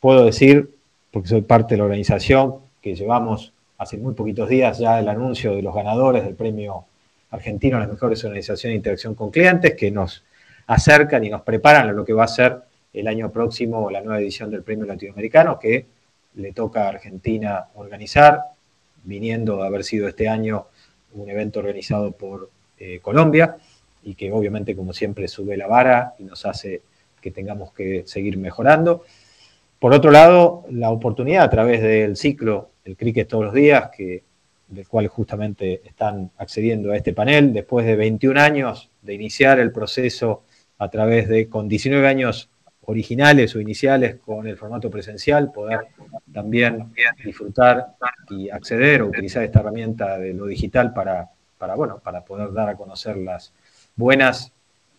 Puedo 0.00 0.24
decir, 0.24 0.70
porque 1.10 1.28
soy 1.28 1.42
parte 1.42 1.74
de 1.74 1.78
la 1.78 1.84
organización, 1.84 2.56
que 2.82 2.94
llevamos 2.94 3.52
hace 3.78 3.96
muy 3.96 4.14
poquitos 4.14 4.48
días 4.48 4.78
ya 4.78 4.98
el 4.98 5.08
anuncio 5.08 5.54
de 5.54 5.62
los 5.62 5.74
ganadores 5.74 6.24
del 6.24 6.34
premio 6.34 6.84
argentino 7.30 7.76
a 7.76 7.80
las 7.80 7.88
mejores 7.88 8.22
organizaciones 8.24 8.74
de 8.74 8.76
interacción 8.76 9.14
con 9.14 9.30
clientes, 9.30 9.74
que 9.74 9.90
nos 9.90 10.24
acercan 10.66 11.24
y 11.24 11.30
nos 11.30 11.42
preparan 11.42 11.88
a 11.88 11.92
lo 11.92 12.04
que 12.04 12.12
va 12.12 12.24
a 12.24 12.28
ser 12.28 12.58
el 12.92 13.06
año 13.06 13.30
próximo 13.30 13.90
la 13.90 14.00
nueva 14.00 14.20
edición 14.20 14.50
del 14.50 14.62
premio 14.62 14.84
latinoamericano, 14.84 15.58
que 15.58 15.86
le 16.34 16.52
toca 16.52 16.84
a 16.84 16.88
Argentina 16.88 17.66
organizar, 17.74 18.40
viniendo 19.04 19.62
a 19.62 19.66
haber 19.66 19.84
sido 19.84 20.08
este 20.08 20.28
año 20.28 20.66
un 21.14 21.28
evento 21.28 21.58
organizado 21.58 22.12
por 22.12 22.50
eh, 22.78 23.00
Colombia 23.00 23.56
y 24.02 24.14
que 24.14 24.32
obviamente, 24.32 24.74
como 24.74 24.92
siempre, 24.92 25.28
sube 25.28 25.56
la 25.56 25.66
vara 25.66 26.14
y 26.18 26.24
nos 26.24 26.46
hace 26.46 26.82
que 27.20 27.30
tengamos 27.30 27.72
que 27.72 28.04
seguir 28.06 28.38
mejorando. 28.38 29.04
Por 29.78 29.92
otro 29.92 30.10
lado, 30.10 30.64
la 30.70 30.90
oportunidad 30.90 31.44
a 31.44 31.50
través 31.50 31.82
del 31.82 32.16
ciclo 32.16 32.70
El 32.84 32.96
Cricket 32.96 33.28
todos 33.28 33.44
los 33.44 33.54
días, 33.54 33.90
que, 33.96 34.22
del 34.68 34.86
cual 34.86 35.08
justamente 35.08 35.82
están 35.84 36.30
accediendo 36.38 36.92
a 36.92 36.96
este 36.96 37.12
panel, 37.12 37.52
después 37.52 37.84
de 37.86 37.96
21 37.96 38.40
años 38.40 38.90
de 39.02 39.14
iniciar 39.14 39.58
el 39.58 39.72
proceso 39.72 40.44
a 40.78 40.88
través 40.88 41.28
de, 41.28 41.48
con 41.48 41.68
19 41.68 42.06
años 42.06 42.48
originales 42.90 43.54
o 43.54 43.60
iniciales 43.60 44.16
con 44.16 44.46
el 44.46 44.56
formato 44.56 44.90
presencial, 44.90 45.50
poder 45.52 45.80
también 46.32 46.92
disfrutar 47.24 47.94
y 48.28 48.50
acceder 48.50 49.02
o 49.02 49.06
utilizar 49.06 49.42
esta 49.42 49.60
herramienta 49.60 50.18
de 50.18 50.34
lo 50.34 50.46
digital 50.46 50.92
para 50.92 51.30
para, 51.60 51.74
bueno, 51.74 52.00
para 52.02 52.24
poder 52.24 52.54
dar 52.54 52.70
a 52.70 52.74
conocer 52.74 53.18
las 53.18 53.52
buenas 53.94 54.50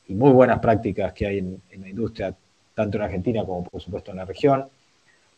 y 0.07 0.13
muy 0.13 0.31
buenas 0.31 0.59
prácticas 0.59 1.11
que 1.11 1.25
hay 1.25 1.39
en, 1.39 1.59
la 1.81 1.89
industria, 1.89 2.35
tanto 2.75 2.97
en 2.97 3.03
Argentina 3.03 3.43
como 3.43 3.63
por 3.63 3.81
supuesto 3.81 4.11
en 4.11 4.17
la 4.17 4.25
región. 4.25 4.67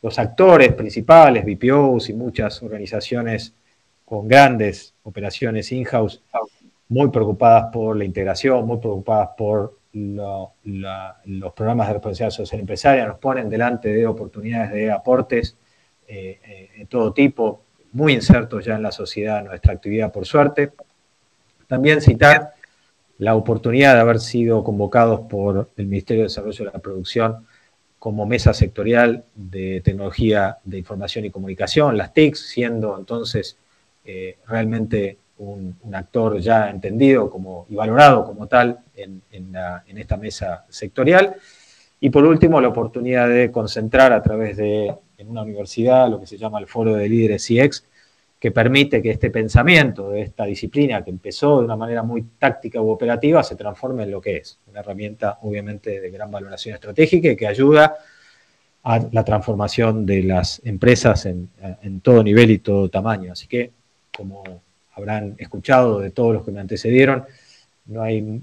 Los 0.01 0.19
actores 0.19 0.73
principales, 0.73 1.45
BPOs 1.45 2.09
y 2.09 2.13
muchas 2.13 2.61
organizaciones 2.61 3.53
con 4.03 4.27
grandes 4.27 4.93
operaciones 5.03 5.71
in-house, 5.71 6.21
muy 6.89 7.07
preocupadas 7.07 7.71
por 7.71 7.95
la 7.95 8.03
integración, 8.03 8.67
muy 8.67 8.79
preocupadas 8.79 9.29
por 9.37 9.77
los 9.93 11.53
programas 11.55 11.87
de 11.87 11.93
responsabilidad 11.93 12.35
social 12.35 12.59
empresaria, 12.59 13.05
nos 13.05 13.19
ponen 13.19 13.49
delante 13.49 13.89
de 13.93 14.07
oportunidades 14.07 14.71
de 14.71 14.91
aportes 14.91 15.55
eh, 16.07 16.39
eh, 16.43 16.69
de 16.79 16.85
todo 16.85 17.13
tipo, 17.13 17.63
muy 17.91 18.13
insertos 18.13 18.65
ya 18.65 18.75
en 18.75 18.83
la 18.83 18.91
sociedad, 18.91 19.43
nuestra 19.43 19.73
actividad 19.73 20.11
por 20.11 20.25
suerte. 20.25 20.71
También 21.67 22.01
citar 22.01 22.53
la 23.19 23.35
oportunidad 23.35 23.93
de 23.93 24.01
haber 24.01 24.19
sido 24.19 24.63
convocados 24.63 25.21
por 25.21 25.69
el 25.77 25.85
Ministerio 25.85 26.23
de 26.23 26.29
Desarrollo 26.29 26.65
de 26.65 26.71
la 26.71 26.79
Producción 26.79 27.45
como 27.99 28.25
mesa 28.25 28.53
sectorial 28.53 29.23
de 29.35 29.79
tecnología 29.81 30.57
de 30.65 30.79
información 30.79 31.23
y 31.23 31.29
comunicación, 31.29 31.97
las 31.97 32.13
TIC, 32.13 32.35
siendo 32.35 32.97
entonces 32.97 33.57
eh, 34.03 34.37
realmente 34.47 35.17
un, 35.51 35.95
actor 35.95 36.39
ya 36.39 36.69
entendido 36.69 37.29
como, 37.29 37.65
y 37.69 37.75
valorado 37.75 38.25
como 38.25 38.47
tal 38.47 38.79
en, 38.95 39.21
esta 39.97 40.17
mesa 40.17 40.65
sectorial. 40.69 41.35
Y 41.99 42.09
por 42.09 42.25
último, 42.25 42.59
la 42.59 42.69
oportunidad 42.69 43.29
de 43.29 43.51
concentrar 43.51 44.11
a 44.11 44.21
través 44.21 44.57
de 44.57 44.93
en 45.17 45.29
una 45.29 45.43
universidad 45.43 46.09
lo 46.09 46.19
que 46.19 46.25
se 46.25 46.37
llama 46.37 46.59
el 46.59 46.67
Foro 46.67 46.95
de 46.95 47.07
Líderes 47.07 47.45
CIEX, 47.45 47.85
que 48.39 48.51
permite 48.51 49.01
que 49.01 49.11
este 49.11 49.29
pensamiento 49.29 50.09
de 50.09 50.21
esta 50.21 50.43
disciplina 50.43 51.01
que 51.01 51.11
empezó 51.11 51.59
de 51.59 51.65
una 51.65 51.77
manera 51.77 52.03
muy 52.03 52.23
táctica 52.37 52.81
u 52.81 52.89
operativa 52.89 53.41
se 53.41 53.55
transforme 53.55 54.03
en 54.03 54.11
lo 54.11 54.19
que 54.19 54.37
es, 54.37 54.59
una 54.67 54.81
herramienta 54.81 55.39
obviamente 55.43 56.01
de 56.01 56.11
gran 56.11 56.29
valoración 56.29 56.75
estratégica 56.75 57.29
y 57.29 57.37
que 57.37 57.47
ayuda 57.47 57.95
a 58.83 58.99
la 59.11 59.23
transformación 59.23 60.05
de 60.05 60.23
las 60.23 60.61
empresas 60.65 61.25
en, 61.25 61.49
todo 62.01 62.21
nivel 62.21 62.51
y 62.51 62.59
todo 62.59 62.89
tamaño. 62.89 63.31
Así 63.31 63.47
que, 63.47 63.71
como 64.15 64.43
habrán 64.95 65.35
escuchado 65.37 65.99
de 65.99 66.11
todos 66.11 66.33
los 66.33 66.43
que 66.43 66.51
me 66.51 66.59
antecedieron, 66.59 67.25
no 67.85 68.01
hay 68.01 68.41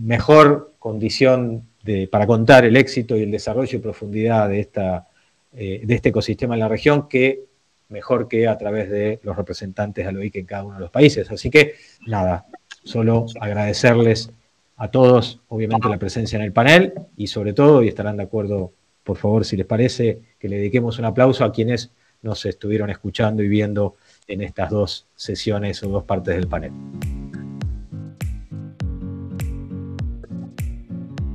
mejor 0.00 0.74
condición 0.78 1.64
para 2.10 2.26
contar 2.26 2.64
el 2.64 2.76
éxito 2.76 3.16
y 3.16 3.22
el 3.22 3.30
desarrollo 3.30 3.78
y 3.78 3.80
profundidad 3.80 4.48
de, 4.48 4.60
esta, 4.60 5.06
eh, 5.54 5.80
de 5.84 5.94
este 5.94 6.10
ecosistema 6.10 6.54
en 6.54 6.60
la 6.60 6.68
región 6.68 7.08
que 7.08 7.44
mejor 7.88 8.28
que 8.28 8.46
a 8.46 8.58
través 8.58 8.90
de 8.90 9.20
los 9.22 9.36
representantes 9.36 10.06
de 10.06 10.18
OIC 10.18 10.36
en 10.36 10.46
cada 10.46 10.64
uno 10.64 10.74
de 10.74 10.80
los 10.80 10.90
países. 10.90 11.30
Así 11.30 11.50
que 11.50 11.76
nada, 12.06 12.46
solo 12.84 13.26
agradecerles 13.40 14.30
a 14.76 14.88
todos, 14.90 15.40
obviamente, 15.48 15.88
la 15.88 15.98
presencia 15.98 16.36
en 16.36 16.44
el 16.44 16.52
panel 16.52 16.92
y 17.16 17.26
sobre 17.26 17.52
todo, 17.52 17.82
y 17.82 17.88
estarán 17.88 18.18
de 18.18 18.24
acuerdo, 18.24 18.72
por 19.02 19.16
favor, 19.16 19.44
si 19.44 19.56
les 19.56 19.66
parece, 19.66 20.20
que 20.38 20.48
le 20.48 20.58
dediquemos 20.58 20.98
un 20.98 21.06
aplauso 21.06 21.44
a 21.44 21.52
quienes 21.52 21.90
nos 22.22 22.44
estuvieron 22.44 22.90
escuchando 22.90 23.42
y 23.42 23.48
viendo 23.48 23.96
en 24.28 24.42
estas 24.42 24.70
dos 24.70 25.08
sesiones 25.16 25.82
o 25.82 25.88
dos 25.88 26.04
partes 26.04 26.36
del 26.36 26.46
panel. 26.46 26.70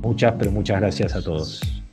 Muchas, 0.02 0.34
pero 0.38 0.50
muchas 0.50 0.80
gracias 0.80 1.14
a 1.14 1.22
todos. 1.22 1.83